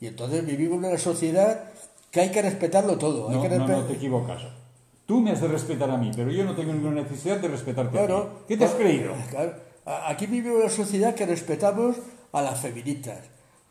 Y 0.01 0.07
entonces 0.07 0.45
vivimos 0.45 0.79
en 0.79 0.91
una 0.91 0.99
sociedad 0.99 1.71
que 2.11 2.21
hay 2.21 2.31
que 2.31 2.43
respetarlo 2.43 2.99
todo. 2.99 3.31
hay 3.31 3.37
No, 3.37 3.43
que 3.43 3.49
no, 3.49 3.67
no, 3.67 3.85
te 3.85 3.95
equivocas. 3.95 4.43
Tú 5.09 5.23
me 5.23 5.31
has 5.31 5.40
de 5.40 5.49
respetar 5.49 5.88
a 5.90 5.97
mí, 5.97 6.11
pero 6.14 6.31
yo 6.31 6.44
no 6.44 6.55
tengo 6.55 6.71
ninguna 6.75 7.01
necesidad 7.01 7.38
de 7.38 7.49
respetarte 7.49 7.97
a 7.97 8.03
ti. 8.03 8.07
Claro. 8.09 8.44
¿Qué 8.47 8.59
te 8.59 8.64
has 8.66 8.73
Claro, 8.73 8.85
creído? 8.85 9.14
claro. 9.31 9.55
Aquí 10.07 10.27
vivimos 10.27 10.61
una 10.61 10.68
sociedad 10.68 11.14
que 11.14 11.25
respetamos 11.25 11.97
a 12.31 12.42
las 12.42 12.61
feministas, 12.61 13.21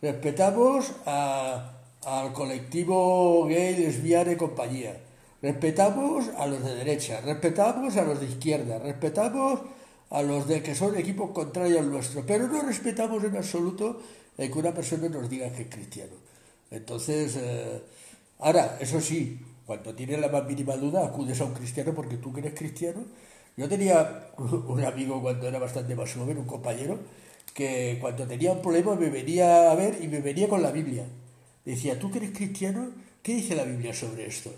respetamos 0.02 0.94
a- 1.06 1.74
al 2.04 2.34
colectivo 2.34 3.46
gay, 3.46 3.76
lesbiana 3.78 4.32
y 4.32 4.36
compañía, 4.36 4.98
respetamos 5.40 6.26
a 6.40 6.48
los 6.48 6.64
de 6.66 6.74
derecha, 6.74 7.22
respetamos 7.22 7.96
a 7.98 8.02
los 8.02 8.20
de 8.20 8.26
izquierda, 8.26 8.80
respetamos 8.80 9.60
a 10.10 10.24
los 10.24 10.48
de 10.48 10.64
que 10.64 10.74
son 10.74 10.98
equipos 10.98 11.30
contrarios 11.32 11.82
al 11.82 11.92
nuestro, 11.92 12.24
pero 12.26 12.48
no 12.48 12.64
respetamos 12.64 13.24
en 13.24 13.38
absoluto 13.38 14.02
el 14.40 14.52
que 14.52 14.58
una 14.58 14.74
persona 14.74 15.08
nos 15.08 15.30
diga 15.30 15.52
que 15.52 15.62
es 15.64 15.70
cristiano. 15.70 16.14
Entonces, 16.72 17.36
eh, 17.40 17.80
Ahora, 18.40 18.78
eso 18.80 19.02
sí, 19.02 19.40
cuando 19.68 19.94
tienes 19.94 20.20
la 20.20 20.30
más 20.30 20.46
mínima 20.46 20.76
duda, 20.78 21.06
acudes 21.06 21.40
a 21.42 21.46
un 21.46 21.54
cristiano 21.54 21.94
porque 21.94 22.18
tú 22.18 22.34
que 22.34 22.40
eres 22.40 22.56
cristiano. 22.56 23.04
Yo 23.56 23.68
tenía 23.68 24.32
un 24.38 24.84
amigo 24.84 25.22
cuando 25.22 25.48
era 25.48 25.60
bastante 25.60 25.94
más 25.94 26.12
joven, 26.14 26.38
un 26.38 26.46
compañero, 26.46 26.98
que 27.54 27.98
cuando 28.02 28.26
tenía 28.26 28.54
un 28.54 28.62
problema 28.62 28.96
me 28.96 29.10
venía 29.10 29.70
a 29.70 29.76
ver 29.76 30.00
y 30.02 30.08
me 30.08 30.22
venía 30.22 30.48
con 30.48 30.64
la 30.64 30.72
Biblia. 30.72 31.06
Decía, 31.66 32.00
tú 32.00 32.10
que 32.10 32.20
eres 32.20 32.32
cristiano, 32.32 32.92
¿qué 33.22 33.34
dice 33.36 33.56
la 33.56 33.66
Biblia 33.66 33.94
sobre 33.94 34.26
esto? 34.26 34.52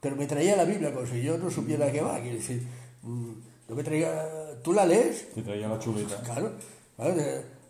Pero 0.00 0.16
me 0.16 0.26
traía 0.26 0.56
la 0.56 0.64
Biblia 0.64 0.92
como 0.92 1.06
si 1.06 1.22
yo 1.22 1.38
no 1.38 1.48
supiera 1.48 1.92
qué 1.92 2.00
va. 2.00 2.20
Quiere 2.20 2.38
decir, 2.38 2.66
mm, 3.02 3.32
no 3.68 3.74
me 3.76 3.84
traía, 3.84 4.60
¿tú 4.60 4.72
la 4.72 4.84
lees? 4.84 5.32
Te 5.32 5.42
traía 5.42 5.68
la 5.68 5.78
chuleta. 5.78 6.20
Claro, 6.22 6.52
claro 6.96 7.14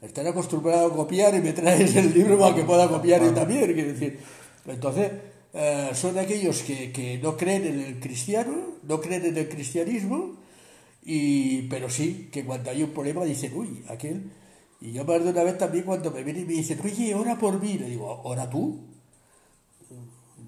estar 0.03 0.27
acostumbrado 0.27 0.89
a 0.89 0.93
copiar 0.93 1.35
y 1.35 1.41
me 1.41 1.53
traes 1.53 1.95
el 1.95 2.13
libro 2.13 2.39
para 2.39 2.55
que 2.55 2.65
pueda 2.65 2.89
copiar 2.89 3.23
él 3.23 3.35
también. 3.35 3.73
Quiere 3.73 3.93
decir, 3.93 4.19
entonces, 4.67 5.11
eh, 5.55 5.91
son 5.95 6.19
aquellos 6.19 6.63
que, 6.63 6.93
que, 6.93 7.19
no 7.19 7.37
creen 7.37 7.67
en 7.67 7.81
el 7.81 8.01
cristiano, 8.01 8.79
no 8.83 9.01
creen 9.01 9.27
en 9.27 9.37
el 9.37 9.49
cristianismo, 9.49 10.37
y, 11.05 11.63
pero 11.63 11.91
sí 11.91 12.29
que 12.33 12.45
cuando 12.45 12.71
hay 12.71 12.83
un 12.83 12.91
problema 12.91 13.25
dicen, 13.25 13.53
uy, 13.57 13.85
aquel. 13.89 14.31
Y 14.81 14.93
yo 14.93 15.05
más 15.05 15.23
de 15.23 15.31
una 15.31 15.43
vez 15.45 15.59
también 15.59 15.85
cuando 15.85 16.11
me 16.11 16.23
vienen 16.23 16.45
y 16.45 16.47
me 16.47 16.53
dicen, 16.55 16.81
oye, 16.83 17.15
ora 17.15 17.39
por 17.39 17.61
mí, 17.61 17.79
le 17.79 17.87
digo, 17.89 18.21
ora 18.25 18.49
tú. 18.49 18.81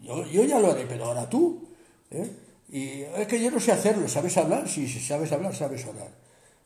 Yo, 0.03 0.27
yo 0.27 0.45
ya 0.45 0.59
lo 0.59 0.73
haré, 0.73 0.87
pero 0.87 1.11
ora 1.11 1.29
tú. 1.29 1.69
¿eh? 2.11 2.31
Y 2.71 3.03
es 3.03 3.27
que 3.27 3.43
yo 3.43 3.51
no 3.51 3.61
sé 3.61 3.73
hacerlo, 3.73 4.09
¿sabes 4.09 4.37
hablar? 4.37 4.69
Sí, 4.69 4.88
si 4.88 5.01
sabes 5.01 5.31
hablar, 5.33 5.55
sabes 5.55 5.85
orar. 5.87 6.11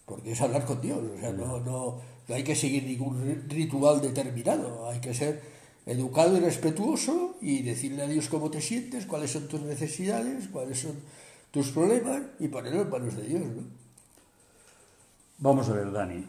Porque 0.06 0.32
es 0.32 0.40
hablar 0.40 0.64
con 0.64 0.80
Dios, 0.80 0.98
o 0.98 1.20
sea, 1.20 1.32
no, 1.32 1.60
no, 1.60 2.00
no 2.26 2.34
hay 2.34 2.42
que 2.42 2.56
seguir 2.56 2.84
ningún 2.84 3.44
ritual 3.48 4.00
determinado, 4.00 4.88
hay 4.88 5.00
que 5.00 5.12
ser 5.12 5.42
educado 5.88 6.36
y 6.36 6.40
respetuoso 6.40 7.36
y 7.40 7.62
decirle 7.62 8.02
a 8.02 8.06
Dios 8.06 8.28
cómo 8.28 8.50
te 8.50 8.60
sientes, 8.60 9.06
cuáles 9.06 9.32
son 9.32 9.48
tus 9.48 9.62
necesidades, 9.62 10.48
cuáles 10.48 10.80
son 10.80 10.92
tus 11.50 11.70
problemas 11.70 12.22
y 12.38 12.48
ponerlo 12.48 12.82
en 12.82 12.90
manos 12.90 13.16
de 13.16 13.22
Dios. 13.22 13.42
¿no? 13.42 13.62
Vamos 15.38 15.68
a 15.68 15.72
ver, 15.72 15.90
Dani. 15.90 16.26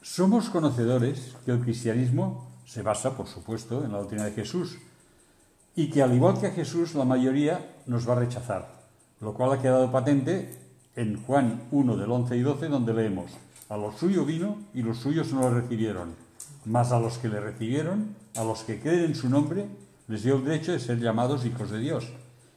Somos 0.00 0.48
conocedores 0.48 1.34
que 1.44 1.50
el 1.50 1.60
cristianismo 1.60 2.48
se 2.66 2.82
basa, 2.82 3.14
por 3.16 3.26
supuesto, 3.26 3.84
en 3.84 3.92
la 3.92 3.98
doctrina 3.98 4.24
de 4.24 4.32
Jesús 4.32 4.78
y 5.76 5.90
que 5.90 6.02
al 6.02 6.14
igual 6.14 6.40
que 6.40 6.46
a 6.46 6.52
Jesús 6.52 6.94
la 6.94 7.04
mayoría 7.04 7.76
nos 7.86 8.08
va 8.08 8.14
a 8.14 8.20
rechazar, 8.20 8.72
lo 9.20 9.34
cual 9.34 9.52
ha 9.52 9.62
quedado 9.62 9.92
patente 9.92 10.54
en 10.96 11.22
Juan 11.22 11.62
1 11.70 11.96
del 11.96 12.10
11 12.10 12.36
y 12.36 12.40
12 12.40 12.68
donde 12.68 12.94
leemos, 12.94 13.32
a 13.68 13.76
los 13.76 13.96
suyos 13.96 14.26
vino 14.26 14.58
y 14.72 14.82
los 14.82 14.98
suyos 14.98 15.32
no 15.32 15.42
lo 15.42 15.50
recibieron, 15.50 16.14
mas 16.64 16.90
a 16.90 16.98
los 16.98 17.18
que 17.18 17.28
le 17.28 17.38
recibieron, 17.38 18.16
a 18.36 18.44
los 18.44 18.60
que 18.60 18.80
creen 18.80 19.04
en 19.04 19.14
su 19.14 19.28
nombre, 19.28 19.66
les 20.08 20.22
dio 20.22 20.36
el 20.36 20.44
derecho 20.44 20.72
de 20.72 20.80
ser 20.80 20.98
llamados 20.98 21.44
hijos 21.44 21.70
de 21.70 21.78
Dios. 21.78 22.06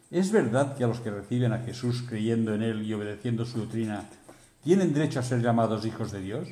¿Es 0.09 0.31
verdad 0.31 0.75
que 0.75 0.83
a 0.83 0.87
los 0.87 0.99
que 0.99 1.11
reciben 1.11 1.53
a 1.53 1.59
Jesús 1.59 2.03
creyendo 2.07 2.53
en 2.53 2.63
Él 2.63 2.81
y 2.83 2.93
obedeciendo 2.93 3.45
su 3.45 3.59
doctrina, 3.59 4.09
tienen 4.63 4.93
derecho 4.93 5.19
a 5.19 5.23
ser 5.23 5.41
llamados 5.41 5.85
hijos 5.85 6.11
de 6.11 6.21
Dios? 6.21 6.47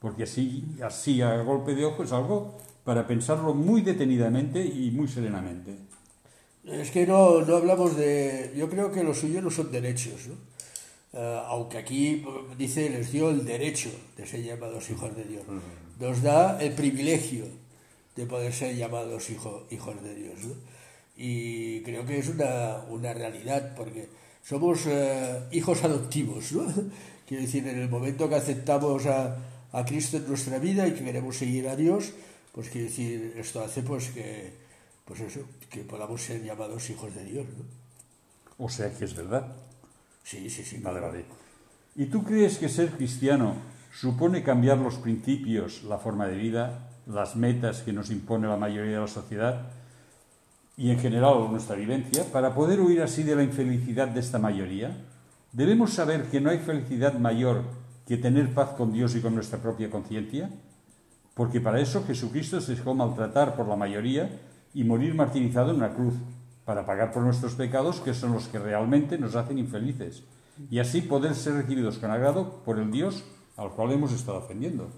Porque 0.00 0.24
así, 0.24 0.64
así 0.82 1.22
a 1.22 1.42
golpe 1.42 1.74
de 1.74 1.84
ojo 1.84 2.02
es 2.02 2.12
algo 2.12 2.58
para 2.84 3.06
pensarlo 3.06 3.54
muy 3.54 3.82
detenidamente 3.82 4.64
y 4.64 4.90
muy 4.90 5.08
serenamente. 5.08 5.76
Es 6.64 6.90
que 6.90 7.06
no, 7.06 7.40
no 7.42 7.56
hablamos 7.56 7.96
de... 7.96 8.52
Yo 8.56 8.68
creo 8.68 8.92
que 8.92 9.02
los 9.02 9.18
suyos 9.18 9.42
no 9.42 9.50
son 9.50 9.70
derechos, 9.70 10.28
¿no? 10.28 10.34
Eh, 11.12 11.42
aunque 11.46 11.78
aquí 11.78 12.24
dice 12.58 12.90
les 12.90 13.12
dio 13.12 13.30
el 13.30 13.44
derecho 13.44 13.90
de 14.16 14.26
ser 14.26 14.42
llamados 14.42 14.90
hijos 14.90 15.16
de 15.16 15.24
Dios. 15.24 15.44
Nos 15.98 16.22
da 16.22 16.60
el 16.60 16.72
privilegio 16.72 17.46
de 18.18 18.26
poder 18.26 18.52
ser 18.52 18.74
llamados 18.74 19.30
hijo, 19.30 19.68
hijos 19.70 20.02
de 20.02 20.12
Dios. 20.12 20.38
Y 21.16 21.82
creo 21.82 22.04
que 22.04 22.18
es 22.18 22.28
una, 22.28 22.78
una 22.90 23.14
realidad, 23.14 23.76
porque 23.76 24.08
somos 24.42 24.86
eh, 24.86 25.44
hijos 25.52 25.84
adoptivos. 25.84 26.50
¿no? 26.50 26.66
Quiero 27.28 27.44
decir, 27.44 27.66
en 27.68 27.78
el 27.78 27.88
momento 27.88 28.28
que 28.28 28.34
aceptamos 28.34 29.06
a, 29.06 29.36
a, 29.70 29.84
Cristo 29.84 30.16
en 30.16 30.26
nuestra 30.26 30.58
vida 30.58 30.88
y 30.88 30.94
que 30.94 31.04
queremos 31.04 31.36
seguir 31.36 31.68
a 31.68 31.76
Dios, 31.76 32.12
pues 32.52 32.70
quiere 32.70 32.88
decir, 32.88 33.34
esto 33.36 33.62
hace 33.62 33.82
pues 33.82 34.08
que, 34.08 34.52
pues 35.04 35.20
eso, 35.20 35.42
que 35.70 35.82
podamos 35.82 36.20
ser 36.20 36.42
llamados 36.42 36.90
hijos 36.90 37.14
de 37.14 37.24
Dios. 37.24 37.46
¿no? 37.46 38.64
O 38.64 38.68
sea 38.68 38.90
que 38.92 39.04
es 39.04 39.14
verdad. 39.14 39.46
Sí, 40.24 40.50
sí, 40.50 40.64
sí. 40.64 40.78
Vale, 40.78 40.98
vale. 40.98 41.24
¿Y 41.94 42.06
tú 42.06 42.24
crees 42.24 42.58
que 42.58 42.68
ser 42.68 42.90
cristiano 42.90 43.54
supone 43.92 44.42
cambiar 44.42 44.78
los 44.78 44.96
principios, 44.96 45.84
la 45.84 45.98
forma 45.98 46.26
de 46.26 46.36
vida, 46.36 46.87
las 47.08 47.36
metas 47.36 47.80
que 47.82 47.92
nos 47.92 48.10
impone 48.10 48.46
la 48.46 48.56
mayoría 48.56 48.92
de 48.92 49.00
la 49.00 49.08
sociedad 49.08 49.62
y 50.76 50.90
en 50.90 50.98
general 50.98 51.50
nuestra 51.50 51.74
vivencia 51.74 52.24
para 52.30 52.54
poder 52.54 52.80
huir 52.80 53.02
así 53.02 53.22
de 53.22 53.34
la 53.34 53.42
infelicidad 53.42 54.08
de 54.08 54.20
esta 54.20 54.38
mayoría? 54.38 54.96
¿Debemos 55.52 55.94
saber 55.94 56.24
que 56.24 56.40
no 56.40 56.50
hay 56.50 56.58
felicidad 56.58 57.14
mayor 57.14 57.62
que 58.06 58.18
tener 58.18 58.52
paz 58.54 58.70
con 58.70 58.92
Dios 58.92 59.16
y 59.16 59.20
con 59.20 59.34
nuestra 59.34 59.58
propia 59.58 59.90
conciencia? 59.90 60.50
Porque 61.34 61.60
para 61.60 61.80
eso 61.80 62.04
Jesucristo 62.06 62.60
se 62.60 62.74
dejó 62.74 62.94
maltratar 62.94 63.56
por 63.56 63.66
la 63.66 63.76
mayoría 63.76 64.30
y 64.74 64.84
morir 64.84 65.14
martirizado 65.14 65.70
en 65.70 65.76
una 65.76 65.94
cruz, 65.94 66.14
para 66.64 66.84
pagar 66.84 67.12
por 67.12 67.22
nuestros 67.22 67.54
pecados, 67.54 68.00
que 68.00 68.12
son 68.12 68.34
los 68.34 68.46
que 68.48 68.58
realmente 68.58 69.16
nos 69.16 69.36
hacen 69.36 69.56
infelices, 69.56 70.22
y 70.70 70.80
así 70.80 71.00
poder 71.00 71.34
ser 71.34 71.54
recibidos 71.54 71.96
con 71.96 72.10
agrado 72.10 72.62
por 72.62 72.78
el 72.78 72.90
Dios 72.90 73.24
al 73.56 73.70
cual 73.70 73.92
hemos 73.92 74.12
estado 74.12 74.38
ofendiendo. 74.38 74.90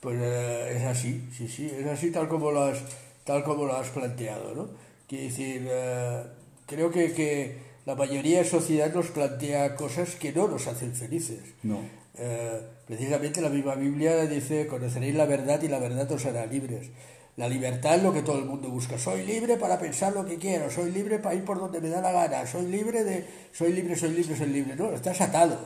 Pues 0.00 0.18
eh, 0.20 0.76
es 0.76 0.84
así, 0.84 1.28
sí, 1.36 1.48
sí, 1.48 1.66
es 1.66 1.86
así 1.86 2.10
tal 2.10 2.28
como 2.28 2.50
lo 2.50 2.62
has, 2.62 2.78
tal 3.24 3.42
como 3.42 3.64
lo 3.64 3.76
has 3.76 3.88
planteado, 3.88 4.54
¿no? 4.54 4.68
Quiere 5.08 5.24
decir, 5.24 5.66
eh, 5.68 6.22
creo 6.66 6.90
que, 6.90 7.12
que, 7.12 7.66
la 7.86 7.94
mayoría 7.94 8.38
de 8.38 8.44
sociedad 8.44 8.92
nos 8.92 9.06
plantea 9.08 9.76
cosas 9.76 10.16
que 10.16 10.32
no 10.32 10.48
nos 10.48 10.66
hacen 10.66 10.92
felices. 10.94 11.40
No. 11.62 11.80
Eh, 12.18 12.60
precisamente 12.86 13.40
la 13.40 13.48
misma 13.48 13.74
Biblia 13.74 14.26
dice, 14.26 14.66
conoceréis 14.66 15.14
la 15.14 15.26
verdad 15.26 15.62
y 15.62 15.68
la 15.68 15.78
verdad 15.78 16.10
os 16.10 16.26
hará 16.26 16.46
libres. 16.46 16.88
La 17.36 17.48
libertad 17.48 17.96
es 17.96 18.02
lo 18.02 18.12
que 18.12 18.22
todo 18.22 18.38
el 18.38 18.46
mundo 18.46 18.70
busca. 18.70 18.98
Soy 18.98 19.24
libre 19.24 19.56
para 19.56 19.78
pensar 19.78 20.14
lo 20.14 20.24
que 20.24 20.36
quiero, 20.36 20.70
soy 20.70 20.90
libre 20.90 21.18
para 21.18 21.34
ir 21.34 21.44
por 21.44 21.58
donde 21.58 21.80
me 21.80 21.90
da 21.90 22.00
la 22.00 22.10
gana, 22.10 22.46
soy 22.46 22.66
libre 22.66 23.04
de... 23.04 23.24
Soy 23.52 23.72
libre, 23.72 23.94
soy 23.94 24.10
libre, 24.10 24.36
soy 24.36 24.48
libre. 24.48 24.74
No, 24.74 24.90
estás 24.92 25.20
atado. 25.20 25.58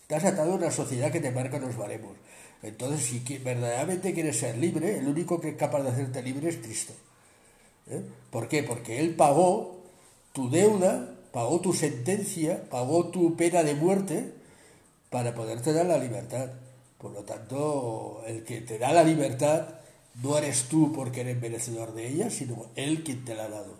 Estás 0.00 0.24
atado 0.24 0.52
a 0.52 0.56
una 0.56 0.70
sociedad 0.70 1.12
que 1.12 1.20
te 1.20 1.30
marca 1.30 1.58
los 1.58 1.76
baremos. 1.76 2.16
Entonces, 2.62 3.06
si 3.06 3.38
verdaderamente 3.38 4.12
quieres 4.12 4.38
ser 4.38 4.58
libre, 4.58 4.98
el 4.98 5.08
único 5.08 5.40
que 5.40 5.50
es 5.50 5.56
capaz 5.56 5.82
de 5.82 5.90
hacerte 5.90 6.22
libre 6.22 6.48
es 6.48 6.56
Cristo. 6.56 6.92
¿Eh? 7.88 8.02
¿Por 8.30 8.48
qué? 8.48 8.62
Porque 8.62 9.00
Él 9.00 9.14
pagó 9.14 9.80
tu 10.32 10.50
deuda, 10.50 11.16
pagó 11.32 11.60
tu 11.60 11.72
sentencia, 11.72 12.68
pagó 12.68 13.08
tu 13.08 13.36
pena 13.36 13.62
de 13.62 13.74
muerte 13.74 14.32
para 15.08 15.34
poderte 15.34 15.72
dar 15.72 15.86
la 15.86 15.98
libertad. 15.98 16.50
Por 16.98 17.12
lo 17.12 17.22
tanto, 17.22 18.22
el 18.26 18.44
que 18.44 18.60
te 18.60 18.78
da 18.78 18.92
la 18.92 19.04
libertad 19.04 19.68
no 20.22 20.36
eres 20.36 20.64
tú 20.64 20.92
porque 20.92 21.22
eres 21.22 21.40
merecedor 21.40 21.94
de 21.94 22.08
ella, 22.08 22.30
sino 22.30 22.66
Él 22.76 23.02
quien 23.02 23.24
te 23.24 23.34
la 23.34 23.44
ha 23.44 23.48
dado. 23.48 23.78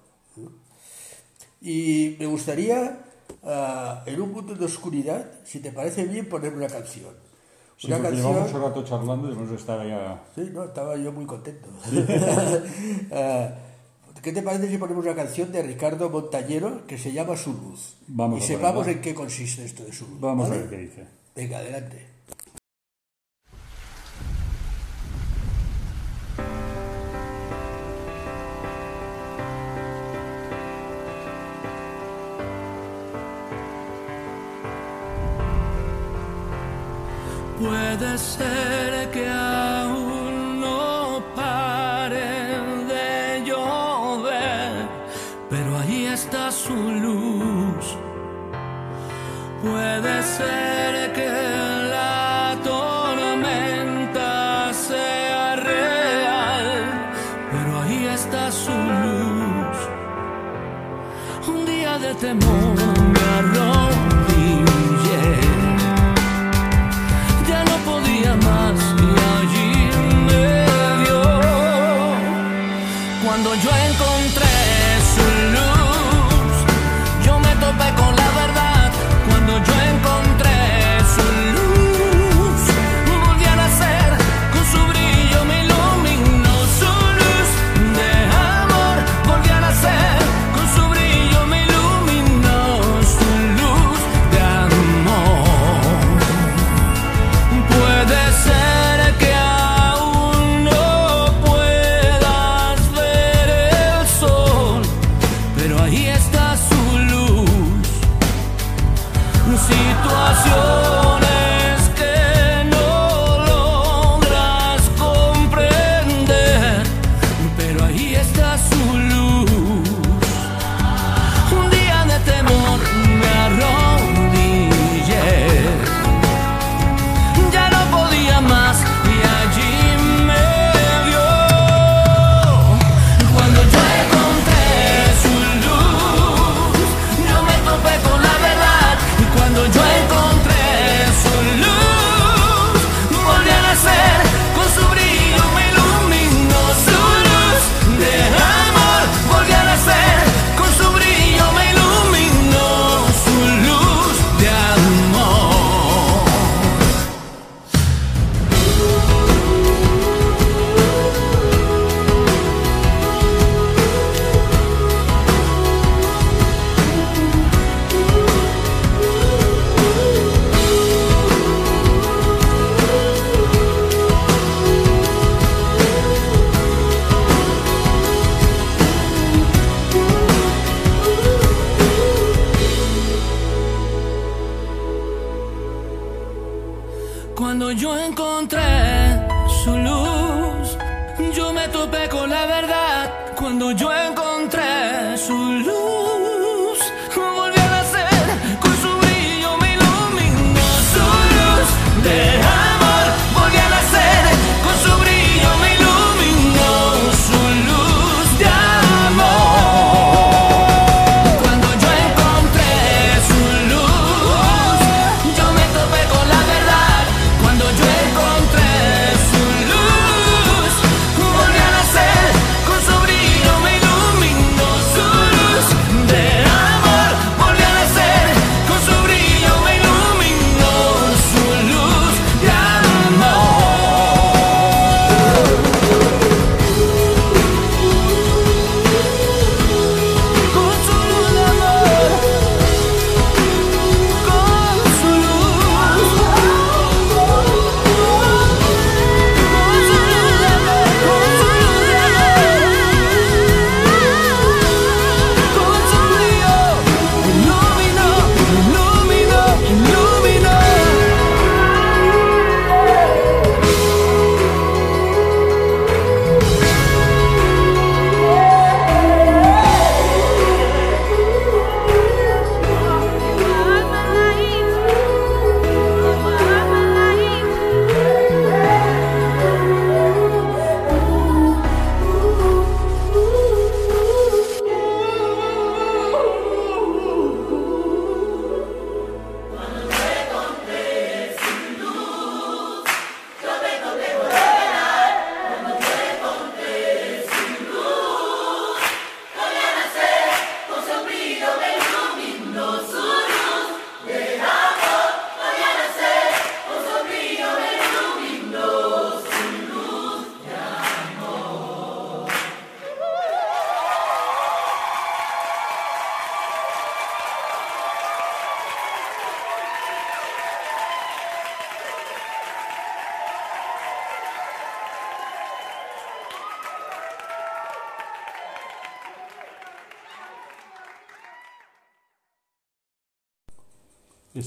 Y 1.61 2.17
me 2.19 2.27
gustaría, 2.27 3.05
uh, 3.43 4.09
en 4.09 4.21
un 4.21 4.33
mundo 4.33 4.55
de 4.55 4.65
oscuridad, 4.65 5.31
si 5.45 5.61
te 5.61 5.71
parece 5.71 6.05
bien, 6.05 6.29
poner 6.29 6.55
una 6.55 6.69
canción. 6.69 7.15
Sí, 7.81 7.87
una 7.87 8.03
canción... 8.03 8.33
llevamos 8.33 8.53
un 8.53 8.61
rato 8.61 8.85
charlando 8.85 9.31
y 9.31 9.33
hemos 9.33 9.51
estado 9.53 9.85
ya... 9.85 10.23
Sí, 10.35 10.51
no, 10.53 10.65
estaba 10.65 10.99
yo 10.99 11.13
muy 11.13 11.25
contento. 11.25 11.71
¿Sí? 11.89 11.97
uh, 11.97 12.05
¿Qué 14.23 14.33
te 14.33 14.43
parece 14.43 14.69
si 14.69 14.77
ponemos 14.77 15.03
una 15.03 15.15
canción 15.15 15.51
de 15.51 15.63
Ricardo 15.63 16.11
Montañero 16.11 16.87
que 16.87 16.99
se 16.99 17.11
llama 17.11 17.39
Su 17.39 17.55
Luz? 17.55 17.97
Vamos 18.07 18.41
y 18.41 18.43
sepamos 18.47 18.87
en 18.87 19.01
qué 19.01 19.15
consiste 19.15 19.65
esto 19.65 19.85
de 19.85 19.95
Su 19.95 20.07
Luz. 20.09 20.21
Vamos 20.21 20.51
¿vale? 20.51 20.61
a 20.61 20.65
ver 20.67 20.71
qué 20.71 20.77
dice. 20.77 21.07
Venga, 21.35 21.57
adelante. 21.57 22.07
Ser 38.21 39.11
que 39.11 39.27
aún 39.29 40.61
no 40.61 41.23
pare 41.35 42.59
de 42.93 43.43
llover, 43.49 44.73
pero 45.49 45.79
ahí 45.79 46.07
está 46.07 46.51
su 46.51 46.75
luz. 46.75 47.97
Puede 49.63 50.23
ser 50.23 51.13
que 51.13 51.31
la 51.97 52.57
tormenta 52.73 54.73
sea 54.73 55.57
real, 55.57 56.67
pero 57.53 57.81
ahí 57.83 58.07
está 58.07 58.51
su 58.53 58.77
luz. 59.05 59.79
Un 61.49 61.67
día 61.67 61.99
de 61.99 62.15
temor 62.15 63.00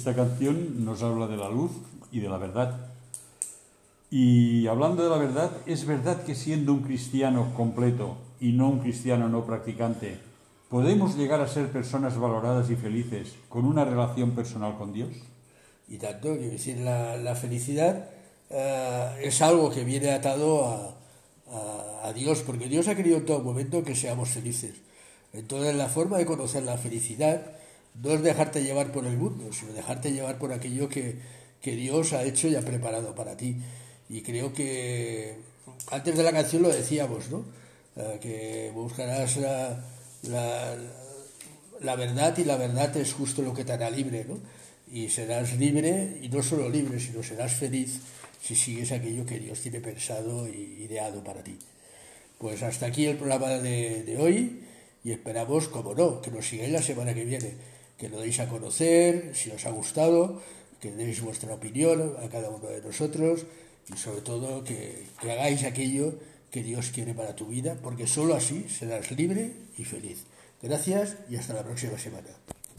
Esta 0.03 0.15
canción 0.17 0.83
nos 0.83 1.01
habla 1.01 1.27
de 1.27 1.37
la 1.37 1.47
luz 1.47 1.71
y 2.11 2.19
de 2.19 2.27
la 2.27 2.37
verdad. 2.37 2.75
Y 4.11 4.67
hablando 4.67 5.01
de 5.01 5.09
la 5.09 5.15
verdad, 5.15 5.49
es 5.65 5.85
verdad 5.85 6.23
que 6.23 6.35
siendo 6.35 6.73
un 6.73 6.81
cristiano 6.81 7.53
completo 7.55 8.17
y 8.41 8.51
no 8.51 8.67
un 8.67 8.79
cristiano 8.79 9.29
no 9.29 9.45
practicante, 9.45 10.17
podemos 10.67 11.15
llegar 11.15 11.39
a 11.39 11.47
ser 11.47 11.71
personas 11.71 12.17
valoradas 12.17 12.69
y 12.69 12.75
felices 12.75 13.35
con 13.47 13.63
una 13.63 13.85
relación 13.85 14.31
personal 14.31 14.77
con 14.77 14.91
Dios. 14.91 15.13
Y 15.87 15.99
tanto, 15.99 16.35
quiero 16.35 16.51
decir, 16.51 16.79
la, 16.79 17.33
felicidad 17.35 18.09
eh, 18.49 19.21
es 19.23 19.41
algo 19.41 19.69
que 19.69 19.85
viene 19.85 20.11
atado 20.11 20.65
a, 20.65 20.97
a- 21.49 22.09
a 22.09 22.11
Dios, 22.11 22.41
porque 22.45 22.67
Dios 22.67 22.89
ha 22.89 22.95
querido 22.95 23.15
en 23.19 23.25
todo 23.25 23.39
momento 23.39 23.85
que 23.85 23.95
seamos 23.95 24.27
felices. 24.27 24.75
Entonces, 25.31 25.73
la 25.77 25.87
forma 25.87 26.17
de 26.17 26.25
conocer 26.25 26.63
la 26.63 26.77
felicidad 26.77 27.53
no 28.01 28.11
es 28.11 28.21
dejarte 28.21 28.63
llevar 28.63 28.91
por 28.91 29.05
el 29.05 29.17
mundo, 29.17 29.51
sino 29.53 29.73
dejarte 29.73 30.11
llevar 30.11 30.37
por 30.37 30.51
aquello 30.51 30.89
que, 30.89 31.15
que 31.61 31.75
Dios 31.75 32.13
ha 32.13 32.23
hecho 32.23 32.47
y 32.47 32.55
ha 32.55 32.61
preparado 32.61 33.15
para 33.15 33.37
ti. 33.37 33.57
Y 34.09 34.21
creo 34.21 34.53
que 34.53 35.37
antes 35.91 36.17
de 36.17 36.23
la 36.23 36.31
canción 36.31 36.63
lo 36.63 36.69
decíamos, 36.69 37.29
¿no? 37.29 37.45
Eh, 37.95 38.19
que 38.21 38.71
buscarás 38.73 39.37
la, 39.37 39.85
la, 40.23 40.75
la 41.81 41.95
verdad 41.95 42.35
y 42.37 42.43
la 42.43 42.57
verdad 42.57 42.95
es 42.97 43.13
justo 43.13 43.41
lo 43.41 43.53
que 43.53 43.63
te 43.63 43.73
hará 43.73 43.89
libre, 43.89 44.25
¿no? 44.27 44.39
Y 44.91 45.09
serás 45.09 45.57
libre, 45.57 46.19
y 46.21 46.29
no 46.29 46.43
solo 46.43 46.69
libre, 46.69 46.99
sino 46.99 47.23
serás 47.23 47.53
feliz 47.53 47.99
si 48.41 48.55
sigues 48.55 48.91
aquello 48.91 49.25
que 49.25 49.39
Dios 49.39 49.61
tiene 49.61 49.79
pensado 49.79 50.47
y 50.47 50.83
ideado 50.83 51.23
para 51.23 51.43
ti. 51.43 51.57
Pues 52.37 52.61
hasta 52.61 52.87
aquí 52.87 53.05
el 53.05 53.17
programa 53.17 53.49
de, 53.49 54.03
de 54.03 54.17
hoy 54.17 54.63
y 55.03 55.11
esperamos, 55.11 55.67
como 55.67 55.93
no, 55.93 56.21
que 56.21 56.31
nos 56.31 56.47
sigáis 56.47 56.71
la 56.71 56.81
semana 56.81 57.13
que 57.13 57.25
viene, 57.25 57.53
que 57.97 58.09
lo 58.09 58.19
deis 58.19 58.39
a 58.39 58.49
conocer, 58.49 59.35
si 59.35 59.51
os 59.51 59.65
ha 59.65 59.71
gustado, 59.71 60.41
que 60.79 60.91
deis 60.91 61.21
vuestra 61.21 61.53
opinión 61.53 62.15
a 62.19 62.27
cada 62.29 62.49
uno 62.49 62.67
de 62.69 62.81
nosotros 62.81 63.45
y 63.87 63.97
sobre 63.97 64.21
todo 64.21 64.63
que, 64.63 65.05
que 65.21 65.31
hagáis 65.31 65.63
aquello 65.63 66.19
que 66.51 66.63
Dios 66.63 66.91
quiere 66.93 67.13
para 67.13 67.35
tu 67.35 67.47
vida, 67.47 67.77
porque 67.81 68.05
solo 68.05 68.35
así 68.35 68.69
serás 68.69 69.11
libre 69.11 69.53
y 69.77 69.85
feliz. 69.85 70.25
Gracias 70.61 71.17
y 71.29 71.35
hasta 71.35 71.53
la 71.53 71.63
próxima 71.63 71.97
semana. 71.97 72.29